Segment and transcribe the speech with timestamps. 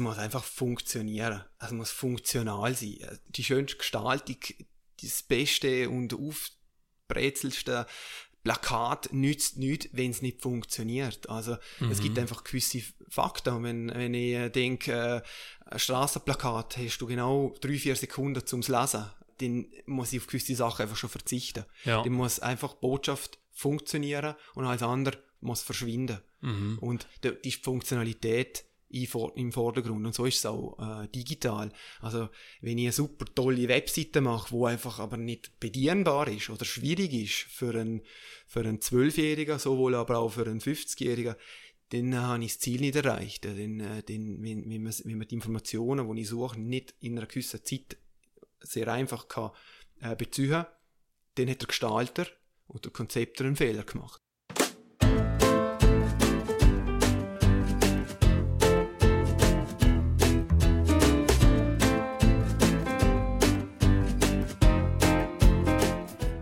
[0.00, 1.44] muss einfach funktionieren.
[1.58, 3.18] Es muss funktional sein.
[3.28, 4.36] Die schönste Gestaltung,
[5.02, 7.86] das beste und aufbrezelste
[8.42, 11.28] Plakat nützt nichts, wenn es nicht funktioniert.
[11.28, 11.90] Also mhm.
[11.90, 13.62] es gibt einfach gewisse Fakten.
[13.62, 15.22] Wenn, wenn ich denke, äh,
[15.66, 19.04] ein Straßenplakat hast du genau drei, vier Sekunden zum Lesen,
[19.38, 21.64] dann muss ich auf gewisse Sachen einfach schon verzichten.
[21.84, 22.02] Ja.
[22.02, 26.20] Dann muss einfach Botschaft funktionieren und alles andere muss verschwinden.
[26.40, 26.78] Mhm.
[26.80, 30.04] Und die Funktionalität im Vordergrund.
[30.04, 31.72] Und so ist es auch äh, digital.
[32.00, 32.28] Also,
[32.60, 37.12] wenn ich eine super tolle Webseite mache, wo einfach aber nicht bedienbar ist oder schwierig
[37.12, 38.02] ist für einen,
[38.46, 41.36] für einen Zwölfjährigen, sowohl aber auch für einen 50-Jährigen,
[41.90, 43.44] dann äh, habe ich das Ziel nicht erreicht.
[43.44, 47.16] Dann, äh, dann, wenn, wenn, man, wenn man die Informationen, die ich suche, nicht in
[47.16, 47.96] einer gewissen Zeit
[48.60, 49.50] sehr einfach kann,
[50.00, 50.66] äh, beziehen
[51.36, 52.26] dann hat der Gestalter
[52.66, 54.20] oder der Konzepter einen Fehler gemacht.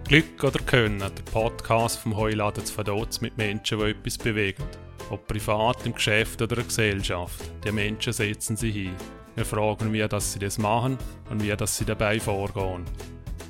[0.08, 4.64] Glück oder Können, der Podcast vom Heuladen zu Verdotz mit Menschen, die etwas bewegen.
[5.10, 7.44] Ob privat, im Geschäft oder in der Gesellschaft.
[7.62, 8.94] Die Menschen setzen sich hin.
[9.36, 10.96] Wir fragen, wie dass sie das machen
[11.28, 12.86] und wie dass sie dabei vorgehen.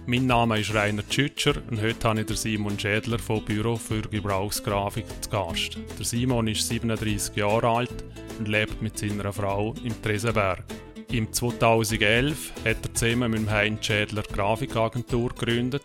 [0.07, 5.07] Mein Name ist Rainer Tschütscher und heute habe ich Simon Schädler vom Büro für Gebrauchsgrafik
[5.21, 5.79] zu Gast.
[5.97, 8.05] Der Simon ist 37 Jahre alt
[8.41, 10.65] und lebt mit seiner Frau im Tresenberg.
[11.13, 15.85] Im 2011 hat er zusammen mit Heinz Schädler Grafikagentur gegründet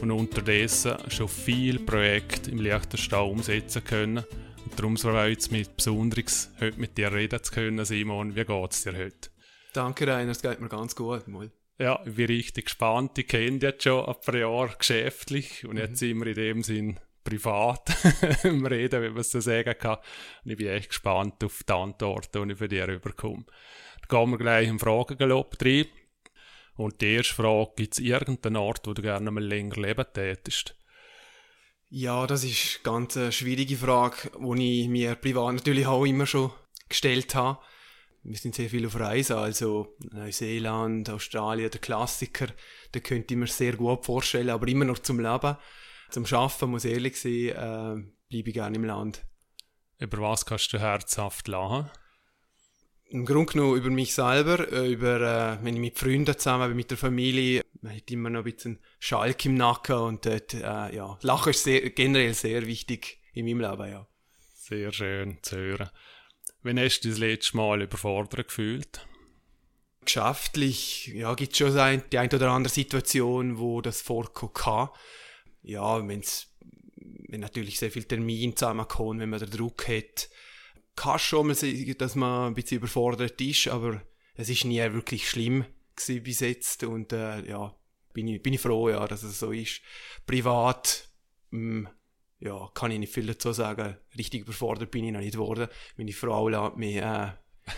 [0.00, 4.24] und unterdessen schon viele Projekte im Liechtenstall umsetzen können.
[4.64, 8.34] Und darum freut es mich besonders, heute mit dir reden zu können, Simon.
[8.36, 9.30] Wie geht es dir heute?
[9.72, 11.28] Danke, Rainer, es geht mir ganz gut.
[11.28, 11.50] Mal.
[11.78, 13.16] Ja, ich bin richtig gespannt.
[13.18, 15.78] Ich kenne dich jetzt schon ein paar Jahre geschäftlich und mhm.
[15.78, 17.92] jetzt sind wir in dem Sinn privat
[18.44, 19.98] im Reden, wie man es so sagen kann.
[20.44, 23.44] Und ich bin echt gespannt auf die Antworten, die ich von dir überkomme.
[24.08, 25.86] Dann gehen wir gleich im Fragengalopp rein.
[26.80, 30.74] Und die erste Frage, gibt es irgendeinen Ort, wo du gerne mal länger leben tätest?
[31.90, 36.52] Ja, das ist eine ganz schwierige Frage, die ich mir privat natürlich auch immer schon
[36.88, 37.58] gestellt habe.
[38.22, 42.46] Wir sind sehr viel auf Reisen, also Neuseeland, Australien, der Klassiker,
[42.92, 45.58] da könnte ich mir sehr gut vorstellen, aber immer noch zum Leben.
[46.08, 49.22] Zum Arbeiten, muss ich ehrlich sein, äh, bleibe ich gerne im Land.
[49.98, 51.90] Über was kannst du herzhaft lachen?
[53.10, 56.76] Im Grunde genommen über mich selber, äh, über, äh, wenn ich mit Freunden zusammen bin,
[56.76, 60.94] mit der Familie, man hat immer noch ein bisschen Schalk im Nacken und dort, äh,
[60.94, 64.06] ja, Lachen ist sehr, generell sehr wichtig in meinem Leben, ja.
[64.54, 65.90] Sehr schön zu hören.
[66.62, 69.06] Wann hast du das letzte Mal überfordert gefühlt?
[70.04, 74.88] Geschäftlich, ja, gibt es schon ein, die eine oder andere Situation, wo das vorkommen kann.
[75.62, 76.48] Ja, wenn's,
[77.28, 80.28] wenn natürlich sehr viel Termin zusammenkommen, wenn man den Druck hat,
[81.00, 84.02] kann schon mal sein, dass man ein bisschen überfordert ist, aber
[84.34, 85.64] es ist nie wirklich schlimm
[86.06, 87.74] bis jetzt und äh, ja,
[88.12, 89.80] bin ich, bin ich froh, ja, dass es so ist.
[90.26, 91.10] Privat,
[91.50, 91.88] mh, mm,
[92.40, 93.96] ja, kann ich nicht viel dazu sagen.
[94.16, 95.68] Richtig überfordert bin ich noch nicht geworden.
[95.96, 97.32] Meine Frau lässt mich äh,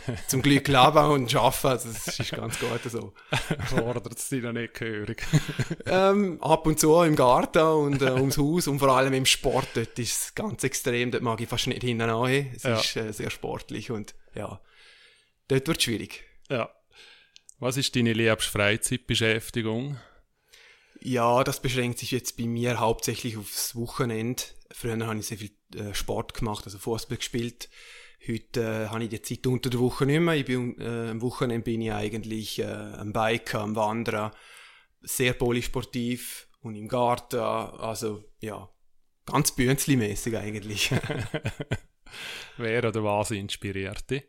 [0.27, 3.13] zum Glück leben und arbeiten, also das ist ganz gut so.
[3.67, 5.23] Fordert es dich noch nicht gehörig?
[5.87, 9.69] ähm, ab und zu im Garten und äh, ums Haus und vor allem im Sport,
[9.75, 12.79] dort ist es ganz extrem, dort mag ich fast nicht hinten Es ja.
[12.79, 14.61] ist äh, sehr sportlich und ja,
[15.49, 16.25] dort wird es schwierig.
[16.49, 16.71] Ja.
[17.59, 19.97] Was ist deine liebste Freizeitbeschäftigung?
[21.01, 24.43] Ja, das beschränkt sich jetzt bei mir hauptsächlich aufs Wochenende.
[24.71, 27.69] Früher habe ich sehr viel äh, Sport gemacht, also Fußball gespielt.
[28.29, 30.35] Heute äh, habe ich die Zeit unter der Woche nicht mehr.
[30.35, 34.31] Ich bin, äh, am Wochenende bin ich eigentlich äh, am Biken, am Wandern,
[35.01, 37.41] sehr polysportiv und im Garten.
[37.41, 38.69] Also ja,
[39.27, 40.91] ganz bünzli-mäßig eigentlich.
[42.59, 44.23] Wer oder was inspiriert dich?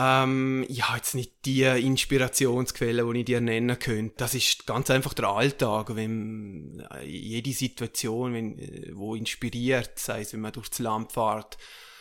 [0.00, 4.14] Ähm, ja, jetzt nicht die Inspirationsquelle, die ich dir nennen könnte.
[4.16, 10.20] Das ist ganz einfach der Alltag, wenn äh, jede Situation, wenn, äh, wo inspiriert, sei
[10.20, 11.58] es, wenn man durchs Land fährt,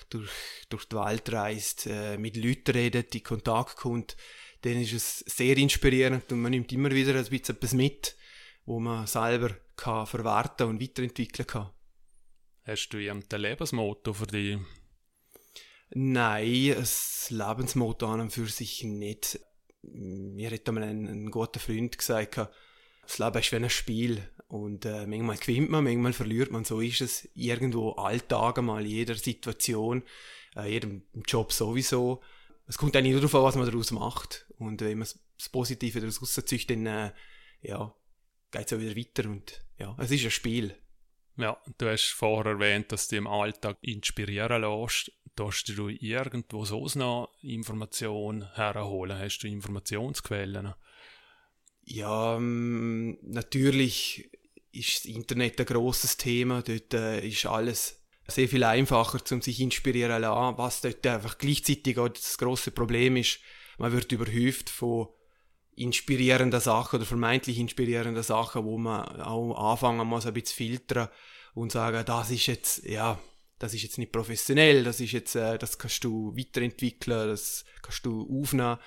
[0.10, 0.32] durch,
[0.70, 4.16] durch die Welt reist, äh, mit Leuten redet, in Kontakt kommt,
[4.62, 8.16] dann ist es sehr inspirierend und man nimmt immer wieder ein bisschen etwas mit,
[8.66, 11.72] wo man selber kann verwerten und weiterentwickeln kann.
[12.64, 14.58] Hast du ein Lebensmotto für dich?
[15.92, 16.88] Nein, ein
[17.30, 19.40] Lebensmotto an und für sich nicht.
[19.84, 22.38] Mir hat einmal ein, ein guter Freund gesagt,
[23.04, 24.30] das Leben ist wie ein Spiel.
[24.48, 26.64] Und äh, manchmal gewinnt man, manchmal verliert man.
[26.64, 30.04] So ist es irgendwo Alltag mal, jeder Situation,
[30.56, 32.22] äh, jedem Job sowieso.
[32.66, 34.46] Es kommt eigentlich nur darauf an, was man daraus macht.
[34.58, 35.08] Und wenn man
[35.38, 37.12] das Positive daraus rauszieht, dann äh,
[37.62, 37.94] ja,
[38.52, 39.30] geht es auch wieder weiter.
[39.30, 40.76] Und ja, es ist ein Spiel.
[41.36, 45.12] Ja, du hast vorher erwähnt, dass du im Alltag inspirieren lässt.
[45.36, 49.20] Darfst du irgendwo sonst noch Informationen herholen?
[49.20, 50.74] Hast du Informationsquellen?
[51.90, 54.30] Ja, ähm, natürlich
[54.74, 56.62] ist das Internet ein grosses Thema.
[56.62, 60.58] Dort äh, ist alles sehr viel einfacher, um sich inspirieren zu lassen.
[60.58, 63.40] Was dort einfach gleichzeitig auch das große Problem ist,
[63.78, 65.08] man wird überhäuft von
[65.78, 71.08] inspirierenden Sachen oder vermeintlich inspirierenden Sachen, wo man auch anfangen muss, ein bisschen filtern
[71.54, 73.18] und sagen, das ist jetzt, ja,
[73.60, 78.06] das ist jetzt nicht professionell, das ist jetzt, äh, das kannst du weiterentwickeln, das kannst
[78.06, 78.78] du aufnehmen.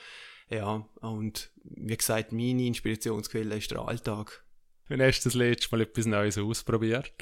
[0.51, 4.45] Ja, und wie gesagt, meine Inspirationsquelle ist der Alltag.
[4.89, 7.13] Wann hast du das letzte Mal etwas Neues ausprobiert?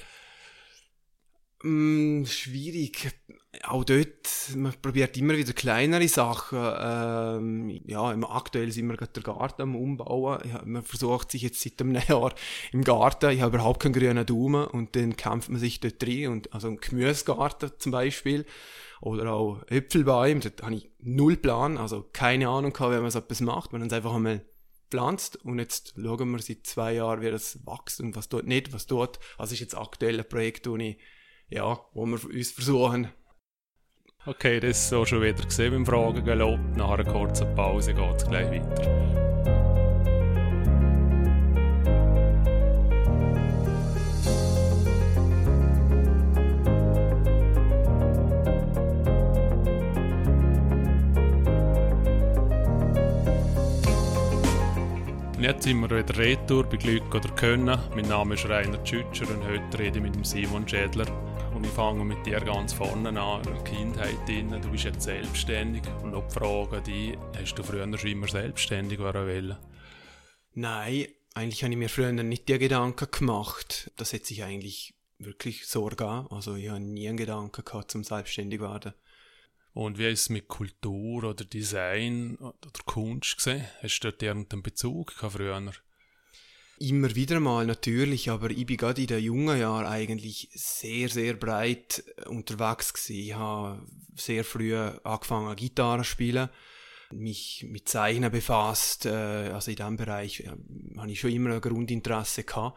[1.62, 3.10] Mm, schwierig.
[3.64, 6.58] Auch dort, man probiert immer wieder kleinere Sachen.
[6.58, 10.40] Ähm, ja, aktuell sind wir gerade den Garten am Umbauen.
[10.48, 12.32] Ja, man versucht sich jetzt seit einem Jahr
[12.72, 16.28] im Garten, ich habe überhaupt keinen grünen Daumen und dann kämpft man sich dort rein.
[16.28, 18.46] Und, also ein Gemüsegarten zum Beispiel
[19.00, 23.19] oder auch Äpfelbäume, da habe ich null Plan, also keine Ahnung gehabt, wie man so
[23.19, 23.73] etwas macht.
[23.73, 24.45] Man hat es einfach einmal
[24.91, 28.73] pflanzt und jetzt schauen wir seit zwei Jahren, wie das wächst und was dort nicht,
[28.73, 29.19] was dort.
[29.37, 30.99] Also ist jetzt aktuell ein Projekt, wo ich
[31.50, 33.09] ja, wo wir uns versuchen.
[34.27, 36.77] Okay, das ist so schon wieder gesehen beim Fragen gelobt.
[36.77, 39.77] Nach einer kurzen Pause geht es gleich weiter.
[55.40, 57.79] Jetzt sind wir wieder retour bei Glück oder Können.
[57.94, 61.06] Mein Name ist Rainer Tschütscher und heute rede ich mit Simon Schädler.
[61.55, 64.50] Und ich fange mit dir ganz vorne an, in der Kindheit drin.
[64.61, 68.99] Du bist jetzt selbstständig und noch die Frage die, hast du früher schon immer selbstständig
[68.99, 69.56] wollen?
[70.55, 73.93] Nein, eigentlich habe ich mir früher nicht die Gedanken gemacht.
[73.96, 76.26] Das hätte sich eigentlich wirklich Sorge an.
[76.31, 78.93] Also ich habe nie einen Gedanken gehabt, zum selbstständig werden.
[79.78, 83.64] Und wie ist es mit Kultur oder Design oder Kunst gesehen?
[83.80, 85.72] Hast du dort irgendeinen Bezug früher?
[86.80, 91.34] Immer wieder mal natürlich, aber ich bin gerade in den jungen Jahren eigentlich sehr, sehr
[91.34, 93.20] breit unterwegs gewesen.
[93.20, 93.86] Ich habe
[94.16, 96.48] sehr früh angefangen, Gitarre zu spielen,
[97.12, 99.10] mich mit Zeichnen befasst, äh,
[99.52, 100.50] also in diesem Bereich äh,
[100.96, 102.76] habe ich schon immer ein Grundinteresse gehabt,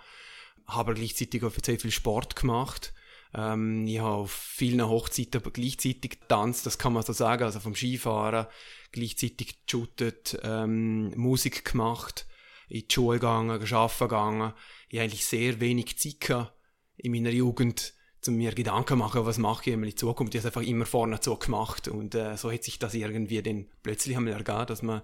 [0.68, 2.94] habe gleichzeitig auch sehr viel Sport gemacht
[3.33, 7.75] ähm, ich habe auf vielen Hochzeiten gleichzeitig getanzt, das kann man so sagen, also vom
[7.75, 8.48] Skifahren
[8.92, 12.28] gleichzeitig geshootet, ähm, Musik gemacht,
[12.68, 14.54] in die Schule gegangen, arbeiten gegangen.
[14.89, 16.54] Ich habe eigentlich sehr wenig Zeit gehabt
[16.98, 20.36] in meiner Jugend, zu mir Gedanken machen, was mache ich in die Zukunft.
[20.36, 23.42] Ich habe es einfach immer vorne so gemacht und äh, so hat sich das irgendwie
[23.42, 25.01] dann plötzlich einmal ergeben, dass man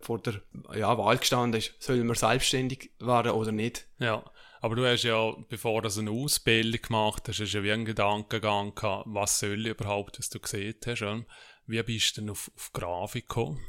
[0.00, 0.40] vor der
[0.74, 3.86] ja, Wahl gestanden ist, soll man selbstständig werden oder nicht.
[3.98, 4.24] Ja,
[4.60, 8.74] aber du hast ja, bevor du eine Ausbildung gemacht hast, hast ja wie einen Gedankengang
[8.74, 11.26] gehabt, was soll ich überhaupt, was du gesehen hast.
[11.66, 13.60] Wie bist du denn auf, auf Grafik gekommen?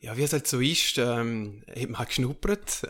[0.00, 2.86] Ja, wie es halt so ist, ähm, hat man halt geschnuppert.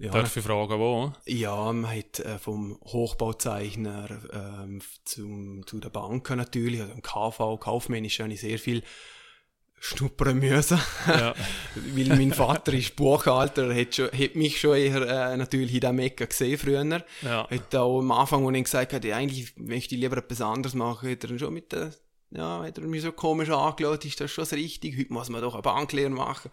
[0.00, 1.12] Ja, Darf ich fragen, wo?
[1.26, 7.58] Ja, man hat äh, vom Hochbauzeichner ähm, zum, zu den Banken natürlich, also im KV,
[7.58, 8.84] kaufmännisch habe ich sehr viel
[9.80, 10.80] schnuppern müssen.
[11.06, 11.34] Ja.
[11.74, 15.98] Weil mein Vater ist Buchhalter, hat, schon, hat mich schon eher äh, natürlich in diesem
[15.98, 17.04] Ecke gesehen früher.
[17.22, 17.48] Ja.
[17.48, 21.10] Hat auch am Anfang, wo ich gesagt habe, eigentlich möchte ich lieber etwas anderes machen,
[21.10, 21.92] hat er schon mit der
[22.30, 24.98] ja, hat er mich so komisch angeschaut, ist das schon das richtig?
[24.98, 26.50] Heute muss man doch eine Banklehre machen.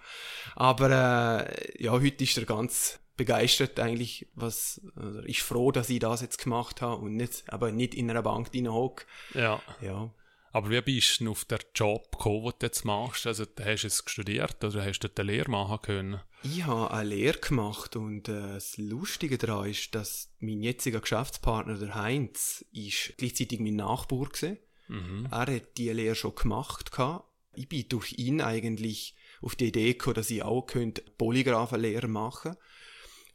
[0.55, 5.99] Aber äh, ja, heute ist er ganz begeistert eigentlich, was, also ist froh, dass ich
[5.99, 9.05] das jetzt gemacht habe und nicht, aber nicht in einer Bank drin hocke.
[9.33, 9.61] Ja.
[9.81, 10.09] Ja.
[10.55, 13.27] Aber wie bist du auf den Job gekommen, den du jetzt machst?
[13.27, 16.21] Also, hast du es studiert oder hast du eine Lehre machen können?
[16.43, 21.77] Ich habe eine Lehre gemacht und äh, das Lustige daran ist, dass mein jetziger Geschäftspartner,
[21.77, 24.57] der Heinz, ist gleichzeitig mein Nachbar war.
[24.87, 25.27] Mhm.
[25.29, 26.89] Er hat diese Lehre schon gemacht.
[26.89, 27.25] Gehabt.
[27.55, 32.53] Ich bin durch ihn eigentlich auf die Idee gekommen, dass ich auch könnte Polygraphenlehre machen
[32.53, 32.59] könnte.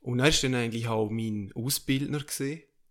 [0.01, 2.25] Und er war dann eigentlich auch mein Ausbildner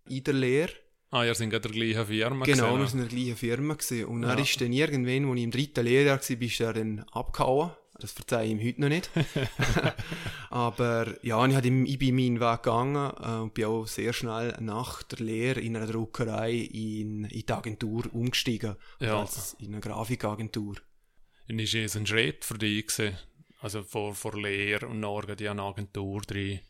[0.08, 0.72] in der Lehre.
[1.10, 4.04] Ah, ihr seid in der gleichen Firma Genau, wir sind in der gleichen Firma gewesen.
[4.04, 4.30] Und ja.
[4.30, 7.72] er ist dann irgendwann, als ich im dritten Lehrjahr war, bist er dann abgehauen.
[7.98, 9.10] Das verzeihe ich ihm heute noch nicht.
[10.50, 14.56] Aber ja, ich, ihm, ich bin meinen Weg gegangen äh, und bin auch sehr schnell
[14.60, 18.76] nach der Lehre in einer Druckerei in, in die Agentur umgestiegen.
[19.00, 19.20] Ja.
[19.20, 20.76] Als in eine Grafikagentur.
[21.48, 23.18] Und ist es ein Schritt für dich gewesen?
[23.60, 26.60] Also vor, vor Lehre und nachher die Agentur drin?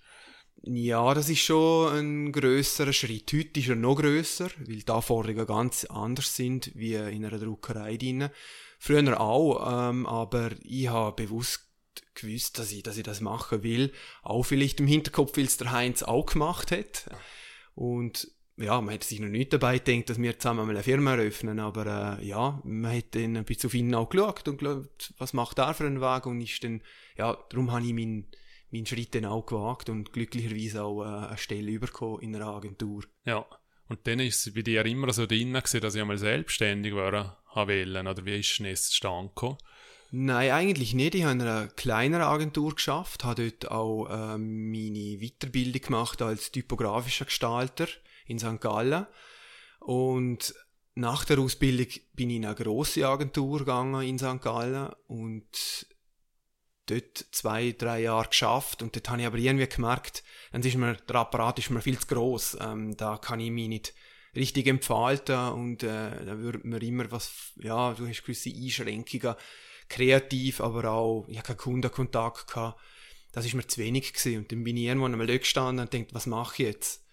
[0.62, 3.33] Ja, das ist schon ein grösserer Schritt.
[3.33, 7.97] Heute ist er noch grösser, weil die Anforderungen ganz anders sind wie in einer Druckerei
[7.97, 8.29] drin.
[8.79, 11.67] Früher auch, ähm, aber ich habe bewusst
[12.14, 13.90] gewusst, dass ich, dass ich das machen will.
[14.23, 17.09] Auch vielleicht im Hinterkopf, weil es der Heinz auch gemacht hat.
[17.75, 21.12] Und ja, man hätte sich noch nicht dabei gedacht, dass wir zusammen mal eine Firma
[21.12, 25.14] eröffnen, aber äh, ja, man hat dann ein bisschen auf ihn auch geschaut und geschaut,
[25.17, 26.83] was macht er für einen Weg und ist dann,
[27.17, 28.26] ja, darum habe ich meinen
[28.71, 33.05] mein Schritt dann auch gewagt und glücklicherweise auch äh, eine Stelle bekommen in einer Agentur.
[33.25, 33.45] Ja,
[33.89, 37.31] und dann ist es bei dir immer so drin gewesen, dass ich einmal selbstständig werden
[37.55, 39.59] wollte, oder wie ist es zustande gekommen?
[40.12, 41.15] Nein, eigentlich nicht.
[41.15, 46.50] Ich habe in einer kleineren Agentur geschafft, habe dort auch äh, meine Weiterbildung gemacht als
[46.50, 47.87] typografischer Gestalter
[48.27, 48.61] in St.
[48.61, 49.07] Gallen.
[49.79, 50.55] Und
[50.95, 54.41] nach der Ausbildung bin ich in eine grosse Agentur gegangen in St.
[54.41, 55.87] Gallen und
[56.90, 60.94] dort zwei, drei Jahre geschafft und dort habe ich aber irgendwie gemerkt, dann ist mir,
[60.94, 63.94] der Apparat ist mir viel zu gross, ähm, da kann ich mich nicht
[64.35, 69.35] richtig entfalten und äh, da würde mir immer was, ja, du hast gewisse Einschränkungen,
[69.88, 72.80] kreativ, aber auch, ich habe keinen Kundenkontakt gehabt,
[73.32, 76.14] das ist mir zu wenig gewesen und dann bin ich irgendwann einmal gestanden und denkt,
[76.14, 77.04] was mache ich jetzt?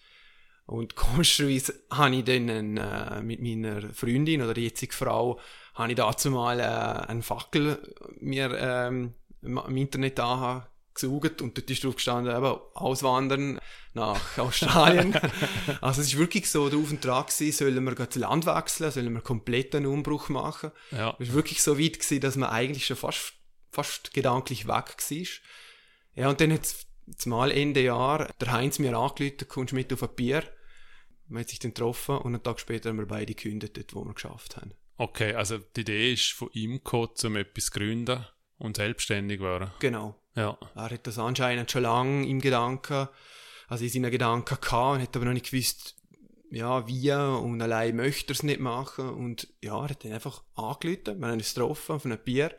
[0.65, 5.39] Und komischerweise habe ich dann äh, mit meiner Freundin oder jetzigen Frau,
[5.73, 9.13] habe ich dazu mal äh, einen Fackel mir ähm,
[9.47, 13.59] im Internet angesucht und dort ist drauf gestanden, eben, auswandern
[13.93, 15.17] nach Australien.
[15.81, 19.21] also es ist wirklich so der Auftrag gewesen, sollen wir das Land wechseln, sollen wir
[19.21, 20.71] komplett einen Umbruch machen.
[20.91, 21.15] Ja.
[21.19, 23.33] Es war wirklich so weit gewesen, dass man eigentlich schon fast,
[23.71, 25.27] fast gedanklich weg war.
[26.15, 30.03] Ja, und dann hat es mal Ende Jahr der Heinz mir angerufen, kommst mit auf
[30.03, 30.43] ein Bier.
[31.27, 34.05] Man hat sich dann getroffen und einen Tag später haben wir beide gekündigt, dort, wo
[34.05, 34.73] wir geschafft haben.
[34.97, 38.25] Okay, also die Idee ist von ihm gekommen, um etwas zu gründen
[38.57, 39.71] und selbstständig waren.
[39.79, 40.15] Genau.
[40.35, 40.57] Ja.
[40.75, 43.07] Er hat das anscheinend schon lange im Gedanken,
[43.67, 45.95] also in seinen Gedanken gehabt und hat aber noch nicht gewusst,
[46.49, 50.43] ja, wie und allein möchte er es nicht machen und ja, er hat dann einfach
[50.55, 52.55] angelötet, wir haben uns getroffen auf einem Bier,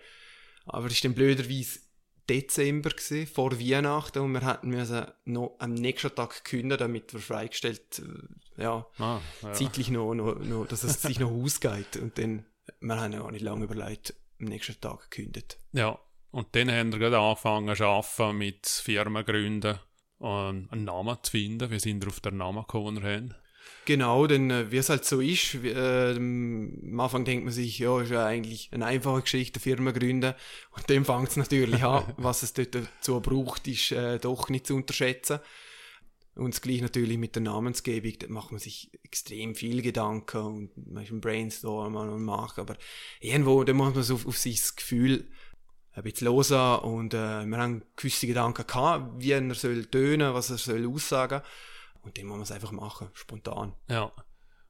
[0.66, 1.80] aber es ist dann blöderweise
[2.28, 7.20] Dezember gewesen, vor Weihnachten und wir hätten müssen noch am nächsten Tag kündigen, damit wir
[7.20, 8.02] freigestellt,
[8.56, 9.52] äh, ja, ah, ja.
[9.54, 12.44] zeitlich noch, noch, noch, dass es sich noch ausgeht und dann,
[12.80, 15.58] wir haben ja auch nicht lange überlegt, am nächsten Tag gekündigt.
[15.72, 15.98] Ja,
[16.30, 19.78] und dann haben wir gerade angefangen zu arbeiten mit Firmen gründen
[20.18, 21.70] und einen Namen zu finden.
[21.70, 23.34] Wir sind auf den Namen gekommen, haben.
[23.84, 28.00] Genau, denn äh, wie es halt so ist, äh, am Anfang denkt man sich, ja,
[28.00, 30.34] ist ja eigentlich eine einfache Geschichte, Firma gründen.
[30.72, 34.66] Und dann fängt es natürlich an, was es dort dazu braucht, ist äh, doch nicht
[34.66, 35.40] zu unterschätzen.
[36.38, 40.92] Und das gleiche natürlich mit der Namensgebung, da macht man sich extrem viel Gedanken und
[40.92, 42.76] man ist ein Brainstorm und macht, aber
[43.20, 45.28] irgendwo, da muss man so auf, auf sich das Gefühl
[45.92, 50.50] ein bisschen hören und äh, wir haben gewisse Gedanken gehabt, wie er soll tönen, was
[50.50, 51.42] er soll aussagen
[52.02, 53.74] und dann muss man es einfach machen, spontan.
[53.88, 54.12] Ja.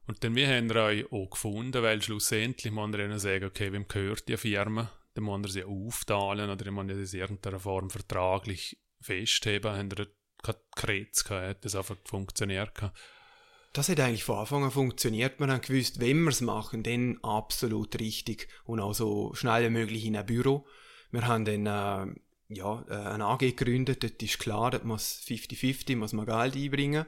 [0.07, 3.71] Und dann, wie haben wir euch auch gefunden, weil schlussendlich muss man ihnen sagen, okay,
[3.71, 4.91] wem gehört die Firma?
[5.13, 9.71] Dann muss man sie aufteilen oder dann muss man in irgendeiner Form vertraglich festheben.
[9.71, 9.89] Haben
[10.43, 12.97] wir kein Kretz gehabt, hat das einfach funktioniert gehabt.
[13.73, 15.39] Das hat eigentlich von Anfang an funktioniert.
[15.39, 19.69] Man hat gewusst, wenn wir es machen, dann absolut richtig und auch so schnell wie
[19.69, 20.65] möglich in ein Büro.
[21.11, 22.13] Wir haben dann äh,
[22.49, 27.05] ja, äh, eine AG gegründet, dort ist klar, dort muss 50-50, muss man Geld einbringen.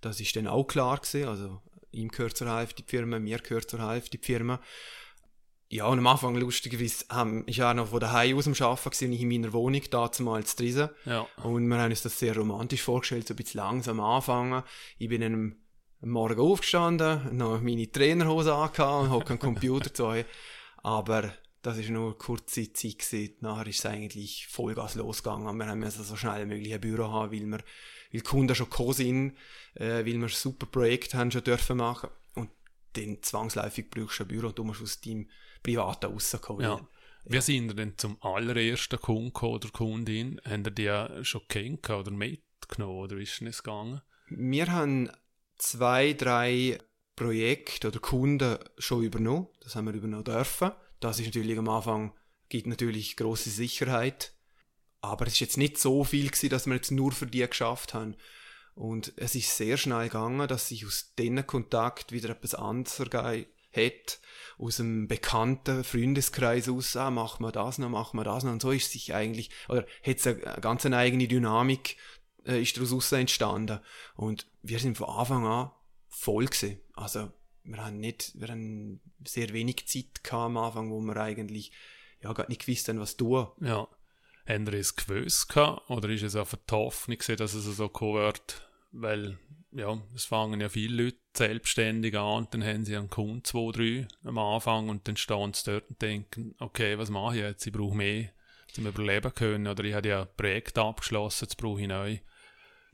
[0.00, 3.70] Das ist dann auch klar gewesen, also ihm gehört zur Hälfte die Firma, mir gehört
[3.70, 4.60] zur Hälfte die Firma.
[5.70, 9.12] Ja, und am Anfang, lustigerweise, haben, ich war noch von daheim aus dem Arbeiten gewesen,
[9.12, 10.88] ich in meiner Wohnung, da zumal zu Drisen.
[11.04, 11.26] Ja.
[11.42, 14.62] Und wir haben uns das sehr romantisch vorgestellt, so ein bisschen langsam anfangen.
[14.96, 15.56] Ich bin am
[16.00, 20.24] Morgen aufgestanden, noch meine Trainerhose angehabt und habe keinen Computer zu euch.
[20.78, 23.34] Aber das ist nur eine kurze Zeit gewesen.
[23.40, 25.54] Nachher ist es eigentlich Vollgas losgegangen.
[25.56, 27.62] Wir haben also so schnell wie möglich ein Büro haben, weil wir, weil
[28.12, 29.36] die Kunden schon gekommen sind,
[29.74, 32.08] äh, weil wir super Projekte haben schon dürfen machen.
[32.34, 32.48] Und
[32.94, 35.28] dann zwangsläufig brauchst du ein Büro und du musst aus deinem
[35.62, 36.62] Privaten rauskommen.
[36.62, 36.80] Ja.
[37.24, 40.40] Wie sind ihr denn zum allerersten Kunden oder Kundin?
[40.44, 44.00] Haben ihr die schon kennengelernt oder mitgenommen oder ist es gegangen?
[44.28, 45.10] Wir haben
[45.56, 46.78] zwei, drei
[47.16, 49.48] Projekte oder Kunden schon übernommen.
[49.60, 50.72] Das haben wir übernommen dürfen.
[51.00, 52.14] Das ist natürlich am Anfang,
[52.48, 54.32] gibt natürlich große Sicherheit.
[55.00, 57.94] Aber es ist jetzt nicht so viel gewesen, dass wir jetzt nur für die geschafft
[57.94, 58.16] haben.
[58.74, 62.96] Und es ist sehr schnell gegangen, dass sich aus diesen Kontakt wieder etwas anderes
[63.72, 64.20] hat,
[64.58, 68.52] aus einem bekannten Freundeskreis aus, ah, machen wir das noch, machen wir das noch.
[68.52, 71.96] Und so ist sich eigentlich, oder hat es eine ganz eine eigene Dynamik,
[72.44, 73.80] äh, ist daraus entstanden.
[74.14, 75.70] Und wir sind von Anfang an
[76.08, 76.80] voll gewesen.
[76.94, 77.30] Also,
[77.62, 81.72] wir haben nicht, wir haben sehr wenig Zeit gehabt am Anfang, wo wir eigentlich
[82.22, 83.48] ja gar nicht gewusst haben, was tun.
[83.60, 83.86] Ja.
[84.46, 88.14] Haben Sie es gewusst gehabt, oder ist es einfach die Hoffnung dass es so kommen
[88.14, 88.66] wird?
[88.92, 89.38] Weil,
[89.72, 93.72] ja, es fangen ja viele Leute selbstständig an und dann haben sie einen Kunden, zwei,
[93.72, 97.66] drei am Anfang und dann stehen sie dort und denken, okay, was mache ich jetzt?
[97.66, 98.30] Ich brauche mehr,
[98.72, 102.18] zum Überleben können oder ich habe ja ein Projekt abgeschlossen, jetzt brauche ich neu.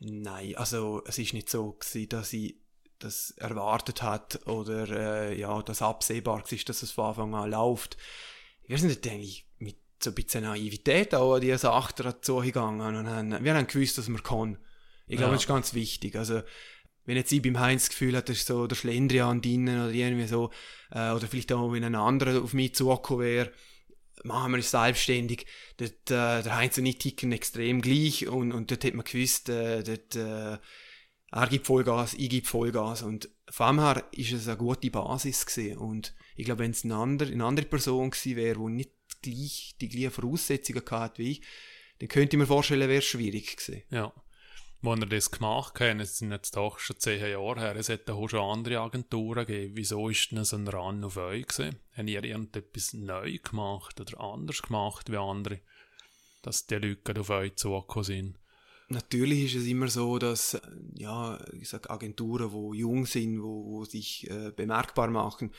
[0.00, 2.57] Nein, also es ist nicht so gewesen, dass ich
[2.99, 7.97] das erwartet hat oder äh, ja, das absehbar ist, dass es von Anfang an läuft.
[8.66, 13.09] Wir sind eigentlich mit so ein bisschen Naivität auch an diese Sache dazu gegangen und
[13.09, 14.59] haben, wir haben gewusst, dass man kann.
[15.06, 15.34] Ich glaube, Ja.
[15.34, 16.16] das ist ganz wichtig.
[16.16, 16.42] Also,
[17.06, 19.92] wenn jetzt ich beim Heinz das Gefühl hat, das ist so der Schlendrian drinnen oder
[19.92, 20.50] irgendwie so,
[20.90, 23.52] äh, oder vielleicht auch, wenn ein anderer auf mich zugekommen wäre,
[24.23, 25.46] machen wir es selbstständig.
[25.76, 29.49] Dort, äh, der Heinz und ich ticken extrem gleich und, und dort hat man gewusst,
[29.50, 30.58] äh, dort, äh,
[31.32, 35.44] er gibt Vollgas, ich gebe Vollgas und von dem her ist es eine gute Basis
[35.44, 35.76] gewesen.
[35.78, 39.75] und ich glaube, wenn es eine andere, eine andere Person gewesen wäre, die nicht gleich
[39.80, 41.42] die gleichen Voraussetzungen gehabt hat wie ich,
[41.99, 43.82] dann könnte ich mir vorstellen, wäre es schwierig gewesen.
[43.90, 44.12] Ja.
[44.87, 48.12] Als ihr das gemacht habt, es sind jetzt doch schon zehn Jahre her, es hätte
[48.12, 49.76] auch schon andere Agenturen gegeben.
[49.76, 51.81] Wieso ist denn so ein Run auf euch gewesen?
[51.97, 55.61] Habt ihr irgendetwas neu gemacht oder anders gemacht wie andere,
[56.43, 58.38] dass die Leute auf euch zugekommen sind?
[58.88, 60.61] Natürlich ist es immer so, dass äh,
[60.97, 65.53] ja, ich sag Agenturen, wo jung sind, wo, wo sich äh, bemerkbar machen,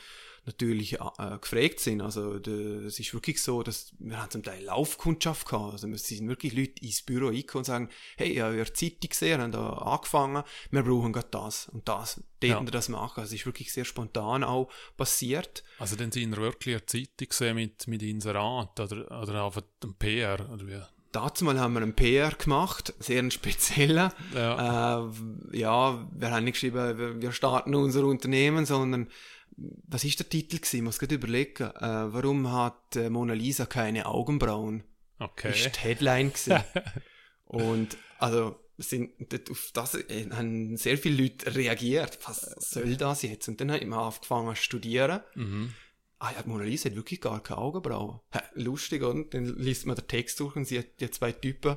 [0.44, 2.00] natürlich äh, gefragt sind.
[2.00, 5.72] Also es ist wirklich so, dass wir haben zum Teil Laufkundschaft gehabt.
[5.72, 9.10] Also es sind wirklich Leute ins Büro reingekommen und sagen, hey, ich habe eure Zeitung
[9.10, 12.22] gesehen, haben da angefangen, wir brauchen gerade das und das.
[12.38, 12.62] Dort Ja.
[12.62, 13.20] das machen.
[13.20, 15.64] Also es ist wirklich sehr spontan auch passiert.
[15.78, 19.94] Also dann sind ihr wirklich eine Zeitung gesehen mit, mit Inserat oder, oder einfach ein
[19.94, 20.95] PR oder wie?
[21.16, 24.10] Dazu mal haben wir einen PR gemacht, sehr einen speziellen.
[24.34, 25.06] Ja.
[25.06, 29.08] Äh, ja, wir haben nicht geschrieben, wir- starten unser Unternehmen, sondern
[29.56, 30.76] was ist der Titel gewesen?
[30.76, 31.62] Ich muss gerade überlegen.
[31.70, 34.82] Äh, warum hat äh, Mona Lisa keine Augenbrauen?
[35.18, 35.52] Okay.
[35.52, 36.62] Ist die Headline gewesen.
[37.46, 39.10] Und also sind
[39.50, 42.18] auf das äh, haben sehr viele Leute reagiert.
[42.26, 43.48] Was soll das jetzt?
[43.48, 45.20] Und dann habe ich mal angefangen zu studieren.
[45.34, 45.72] Mhm.
[46.18, 48.20] Ah ja, Mona Lisa hat wirklich gar keine Augenbrauen.
[48.30, 51.76] Hä, lustig, und dann liest man den Text durch und sieht die zwei Typen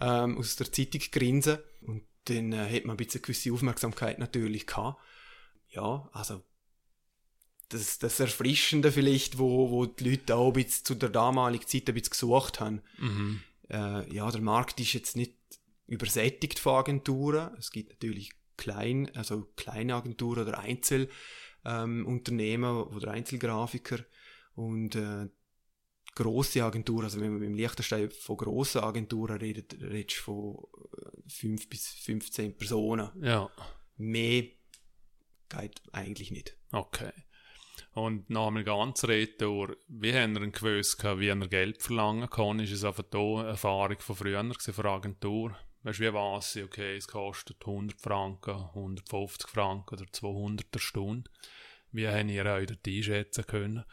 [0.00, 1.58] ähm, aus der Zeitung grinsen.
[1.82, 5.00] Und dann äh, hat man ein bisschen gewisse Aufmerksamkeit natürlich gehabt.
[5.70, 6.42] Ja, also
[7.68, 11.88] das, das Erfrischende vielleicht, wo, wo die Leute auch ein bisschen zu der damaligen Zeit
[11.88, 12.82] ein bisschen gesucht haben.
[12.98, 13.40] Mhm.
[13.70, 15.34] Äh, ja, der Markt ist jetzt nicht
[15.86, 17.54] übersättigt von Agenturen.
[17.58, 21.14] Es gibt natürlich klein, also kleine Agenturen oder Einzelunternehmen
[21.66, 23.98] ähm, Unternehmen oder Einzelgrafiker
[24.54, 25.28] und äh,
[26.14, 30.56] große Agenturen, also wenn man beim Liechtenstein von grossen Agenturen redet, redest von
[30.96, 33.10] äh, 5 bis 15 Personen.
[33.20, 33.50] Ja.
[33.96, 34.44] Mehr
[35.48, 36.56] geht eigentlich nicht.
[36.72, 37.12] Okay.
[37.92, 42.60] Und noch einmal ganz retour, wie haben wir gewusst, wie er Geld verlangen kann?
[42.60, 45.56] Ist es einfach da eine Erfahrung von früher von der Agentur?
[45.86, 51.30] Weißt du, wie ich, okay, es kostet 100 Franken, 150 Franken oder 200 der Stunde.
[51.92, 53.84] Wie haben ihr euch dort einschätzen können?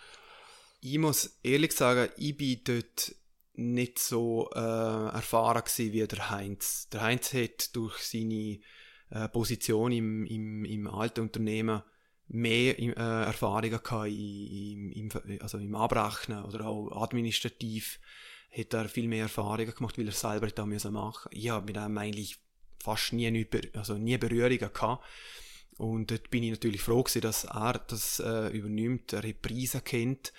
[0.81, 3.13] Ich muss ehrlich sagen, ich bin dort
[3.53, 6.89] nicht so äh, erfahren gewesen wie der Heinz.
[6.89, 8.57] Der Heinz hat durch seine
[9.11, 11.83] äh, Position im, im, im alten Unternehmen
[12.27, 17.99] mehr äh, Erfahrungen gehabt im, im, also im Abrechnen oder auch administrativ
[18.55, 21.29] hat er viel mehr Erfahrungen gemacht, weil er selber da müssen machen.
[21.31, 22.37] Ich habe mit dem eigentlich
[22.79, 25.03] fast nie, nicht, also nie Berührungen gehabt.
[25.77, 29.81] Und dort bin ich natürlich froh gewesen, dass er das äh, übernimmt, er hat Preise
[29.81, 30.33] kennt.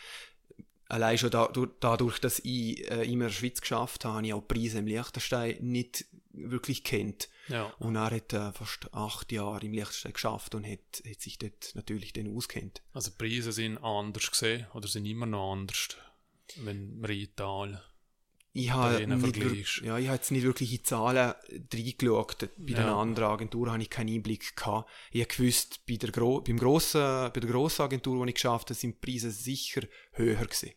[0.87, 4.33] Allein schon dadurch, dadurch dass ich äh, immer in der Schweiz geschafft habe, habe ich
[4.33, 7.29] auch Preise im Liechtenstein nicht wirklich kennt.
[7.49, 7.73] Ja.
[7.79, 11.73] Und er hat äh, fast acht Jahre im Liechtenstein geschafft und hat, hat sich dort
[11.75, 12.83] natürlich dann auskennt.
[12.93, 15.97] Also die Preise sind anders gesehen oder sind immer noch anders,
[16.57, 17.81] wenn wir einteilen.
[18.57, 21.35] Ich habe nicht, ja, ich habe jetzt nicht wirklich in Zahlen
[21.73, 22.49] reingeschaut.
[22.57, 22.97] Bei Ja.
[22.97, 24.89] anderen Agenturen habe ich keinen Einblick gehabt.
[25.11, 28.69] Ich habe gewusst, bei der, Gro beim grossen, bei der grossen Agentur, die ich geschafft
[28.71, 30.71] habe, sind die Preise sicher höher gewesen.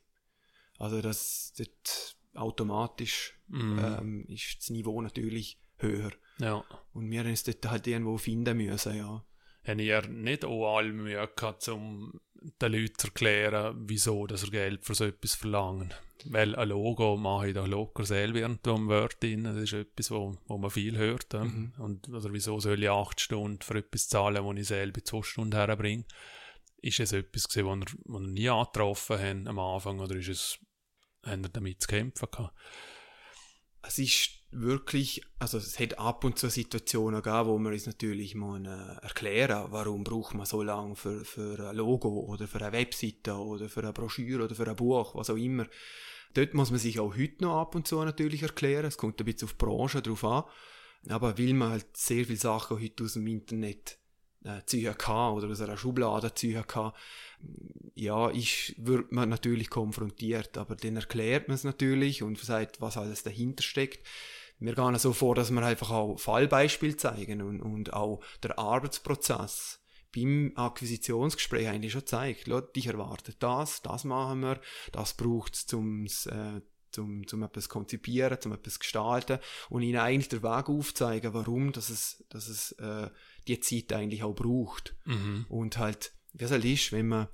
[0.80, 3.80] Also das, dort automatisch Mhm.
[3.80, 6.12] ähm, ist das Niveau natürlich höher.
[6.40, 6.66] Ja.
[6.94, 9.24] Und wir haben es dort halt irgendwo finden müssen, ja.
[9.64, 12.20] Haben ihr nicht auch alle Mühe gehabt, um
[12.62, 15.94] den Leuten erklären, wieso dass er Geld für so etwas verlangen?
[16.26, 19.44] Weil ein Logo mache ich doch locker selber irgendwo im Word drin.
[19.44, 21.34] Das ist etwas, wo, wo man viel hört.
[21.34, 21.44] ja.
[21.44, 21.74] Mhm.
[21.78, 25.56] Und, oder wieso soll ich acht Stunden für etwas zahlen, wo ich selber zwei Stunden
[25.56, 26.06] herbringe?
[26.82, 30.00] Ist es etwas gewesen, wo ihr, wo ihr nie angetroffen habt am Anfang?
[30.00, 30.60] Oder ist es,
[31.24, 32.54] habt ihr damit zu kämpfen gehabt?
[33.88, 38.36] Es ist wirklich, also es hat ab und zu Situationen gegeben, wo man uns natürlich
[38.36, 42.72] mal äh, erklären, warum braucht man so lange für, für ein Logo oder für eine
[42.72, 45.68] Webseite oder für eine Broschüre oder für ein Buch, was auch immer.
[46.34, 48.86] Dort muss man sich auch heute noch ab und zu natürlich erklären.
[48.86, 50.44] Es kommt ein bisschen auf die Branche drauf an.
[51.10, 53.98] Aber weil man halt sehr viele Sachen heute aus dem Internet
[54.48, 56.94] äh, ziehen kann oder aus einer Schublade ziehen kann,
[57.96, 62.98] ja, ist, wird man natürlich konfrontiert, aber dann erklärt man es natürlich und sagt, was
[62.98, 64.06] alles dahinter steckt.
[64.60, 69.80] Wir gehen so vor, dass wir einfach auch Fallbeispiele zeigen und, und auch der Arbeitsprozess.
[70.16, 74.60] beim Akquisitionsgespräch eigentlich schon gezeigt, dich erwartet das, das machen wir,
[74.92, 76.62] das braucht es zum äh,
[76.98, 81.90] zum, zum etwas konzipieren, zum etwas gestalten und ihnen eigentlich den Weg aufzeigen, warum dass
[81.90, 83.10] es, dass es äh,
[83.48, 84.96] die Zeit eigentlich auch braucht.
[85.06, 85.46] Mhm.
[85.50, 87.28] Und halt, wie es halt ist, wenn man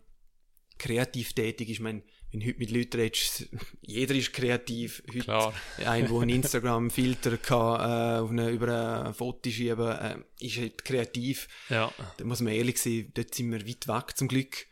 [0.78, 3.48] kreativ tätig ist, ich meine, wenn du heute mit Leuten redest,
[3.82, 5.04] jeder ist kreativ.
[5.08, 5.54] Heute Klar.
[5.86, 10.84] ein, der einen Instagram-Filter kann, äh, auf eine, über ein Foto schieben äh, ist halt
[10.84, 11.48] kreativ.
[11.70, 11.94] Ja.
[12.18, 14.66] Da muss man ehrlich sein, dort sind wir weit weg zum Glück.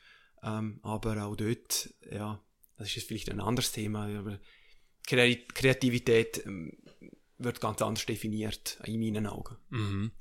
[0.43, 2.43] Ähm, aber auch dort, ja,
[2.77, 4.39] das ist jetzt vielleicht ein anderes Thema, aber
[5.05, 6.77] Kreativität ähm,
[7.37, 9.57] wird ganz anders definiert, in meinen Augen.
[9.69, 10.11] Mhm.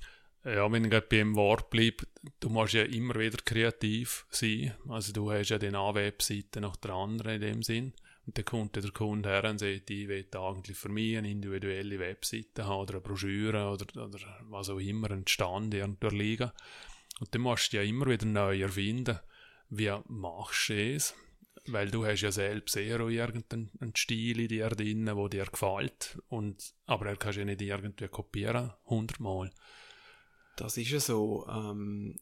[0.44, 2.07] Ja, wenn ich gerade beim Wort bleibe,
[2.40, 4.74] du musst ja immer wieder kreativ sein.
[4.88, 7.92] Also du hast ja dann eine Webseite nach der anderen in dem Sinn.
[8.26, 11.98] Und dann kommt der Kunde her und sagt, ich will eigentlich für mich eine individuelle
[11.98, 16.50] Webseite haben oder eine Broschüre oder, oder was auch immer, einen Stand irgendwo liegen.
[17.18, 19.18] Und dann musst du ja immer wieder neu erfinden.
[19.68, 21.14] Wie machst du es?
[21.66, 26.18] Weil du hast ja selbst eher auch irgendeinen Stil in dir drin, der dir gefällt.
[26.29, 29.50] Und, aber er kannst ja nicht irgendwie kopieren, hundertmal.
[30.56, 31.46] Das ist ja so.
[31.48, 32.16] Ähm,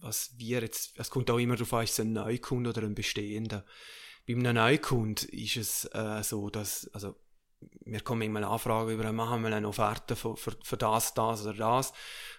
[0.00, 2.94] was wir jetzt, es kommt auch immer darauf an, ist es ein Neukunde oder ein
[2.94, 3.64] bestehender.
[4.26, 7.16] Bei einem Neukunde ist es äh, so, dass, also,
[7.84, 11.54] wir kommen manchmal Anfragen über, machen wir eine Offerte für, für, für das, das oder
[11.54, 11.92] das.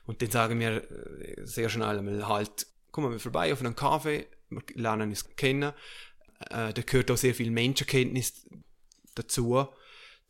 [0.05, 4.27] Und dann sagen wir äh, sehr schnell einmal halt, kommen wir vorbei auf einen Kaffee,
[4.49, 5.73] wir lernen uns kennen,
[6.49, 8.47] äh, da gehört auch sehr viel Menschenkenntnis
[9.15, 9.67] dazu,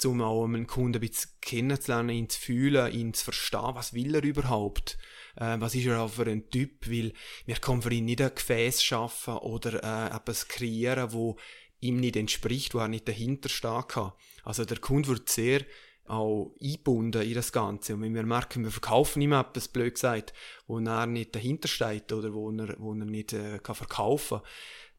[0.06, 4.16] um auch einen Kunden ein bisschen kennenzulernen, ihn zu fühlen, ihn zu verstehen, was will
[4.16, 4.98] er überhaupt,
[5.36, 7.14] äh, was ist er auch für ein Typ, weil
[7.46, 11.38] wir können für ihn nicht ein Gefäß schaffen oder äh, etwas kreieren, wo
[11.82, 14.14] ihm nicht entspricht, wo er nicht dahinter stehen kann.
[14.44, 15.62] Also der Kunde wird sehr
[16.10, 17.94] auch eingebunden in das Ganze.
[17.94, 20.34] Und wenn wir merken, wir verkaufen ihm etwas, blöd gesagt,
[20.66, 24.48] wo er nicht dahinter steht oder wo er, wo er nicht äh, kann verkaufen kann,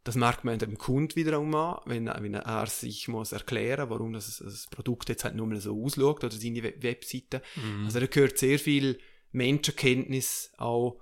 [0.05, 4.39] das merkt man dem Kunden wiederum an, wenn, wenn er sich muss erklären, warum das,
[4.39, 7.43] das Produkt jetzt halt nur mal so ausschaut oder seine Webseite.
[7.57, 7.85] Mhm.
[7.85, 8.99] Also da gehört sehr viel
[9.33, 11.01] Menschenkenntnis auch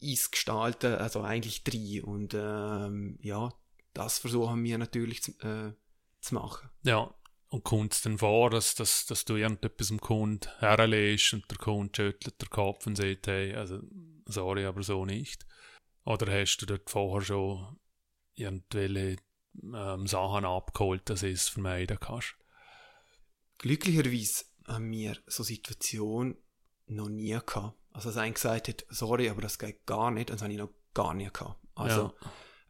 [0.00, 2.04] ins Gestalten, also eigentlich drin.
[2.04, 3.52] Und ähm, ja,
[3.94, 5.72] das versuchen wir natürlich zu, äh,
[6.20, 6.68] zu machen.
[6.82, 7.12] Ja,
[7.48, 11.56] und kommt es dann vor, dass, dass, dass du irgendetwas dem Kunden herlegst und der
[11.56, 13.80] Kunde schüttelt den Kopf und sagt, hey, also
[14.26, 15.46] sorry, aber so nicht?
[16.04, 17.78] Oder hast du dort vorher schon
[18.38, 19.16] irgendwelche
[19.62, 22.36] ähm, Sachen abgeholt, dass du es vermeiden kannst.
[23.58, 26.36] Glücklicherweise haben wir so Situation
[26.86, 27.76] noch nie gehabt.
[27.92, 30.70] Also, dass einer gesagt hat, sorry, aber das geht gar nicht, das habe ich noch
[30.94, 31.58] gar nie gehabt.
[31.74, 32.14] Also,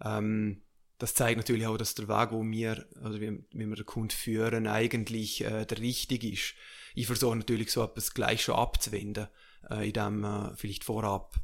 [0.02, 0.18] ja.
[0.18, 0.62] ähm,
[0.98, 4.10] das zeigt natürlich auch, dass der Weg, wo wir, oder wie, wie wir den Kunden
[4.10, 6.54] führen, eigentlich äh, der richtige ist.
[6.94, 9.28] Ich versuche natürlich so etwas gleich schon abzuwenden,
[9.70, 11.36] äh, indem man äh, vielleicht vorab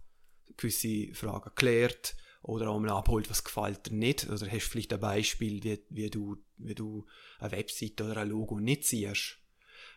[0.56, 4.28] gewisse Fragen klärt, oder auch mal abholt, was gefällt dir nicht.
[4.28, 7.07] Oder hast du vielleicht ein Beispiel, wie, wie, du, wie du
[7.38, 9.38] eine Webseite oder ein Logo nicht siehst.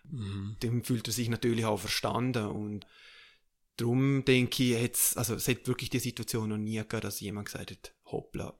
[0.09, 0.55] Mhm.
[0.61, 2.87] Dann fühlt er sich natürlich auch verstanden und
[3.75, 7.47] darum denke ich, jetzt, also es hat wirklich die Situation noch nie gegeben, dass jemand
[7.47, 8.53] gesagt hat, hoppla,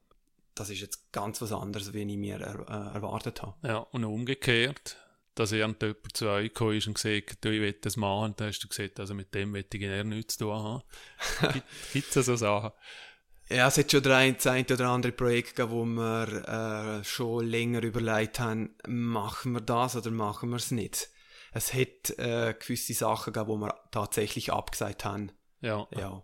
[0.53, 3.55] das ist jetzt ganz was anderes, wie ich mir er, äh, erwartet habe.
[3.65, 4.97] Ja, und umgekehrt,
[5.33, 8.59] dass irgendjemand zu euch gekommen ist und gesagt du, ich will das machen, dann hast
[8.59, 10.83] du gesagt, also mit dem will ich eher nichts zu tun haben.
[11.93, 12.71] Gibt es so Sachen?
[13.49, 17.81] Ja, es hat schon ein, ein oder andere Projekt gegeben, wo wir äh, schon länger
[17.81, 21.09] überlegt haben, machen wir das oder machen wir es nicht.
[21.53, 25.31] Es hat äh, gewisse Sachen gegeben, wo wir tatsächlich abgesagt haben.
[25.61, 25.87] Ja.
[25.97, 26.23] ja.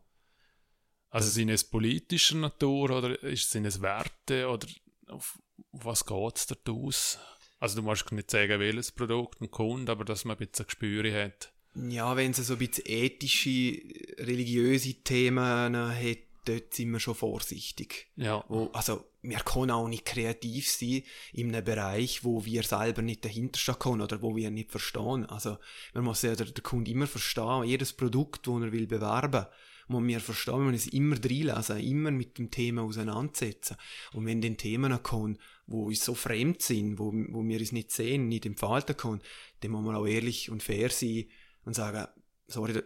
[1.09, 4.67] Also sind es politischer Natur oder sind es Werte oder
[5.07, 5.39] auf,
[5.71, 7.19] auf was geht es da aus?
[7.59, 11.09] Also du musst nicht sagen, welches Produkt ein Kunde, aber dass man ein bisschen Gespür
[11.13, 11.53] hat.
[11.75, 13.81] Ja, wenn es so ein bisschen ethische,
[14.19, 18.07] religiöse Themen hat, dort sind wir schon vorsichtig.
[18.15, 18.43] Ja.
[18.47, 23.23] Wo, also, wir können auch nicht kreativ sein in einem Bereich, wo wir selber nicht
[23.23, 25.25] dahinter können oder wo wir nicht verstehen.
[25.25, 25.57] Also,
[25.93, 29.45] man muss ja der, der Kunde immer verstehen, jedes Produkt, das er will bewerben,
[29.87, 33.77] muss wir verstehen, wir müssen es immer reinlesen, immer mit dem Thema auseinandersetzen.
[34.13, 37.91] Und wenn dann Themen kommen, wo uns so fremd sind, wo, wo wir es nicht
[37.91, 39.21] sehen, nicht entfalten können,
[39.61, 41.25] dann muss man auch ehrlich und fair sein
[41.65, 42.07] und sagen,
[42.47, 42.81] sorry,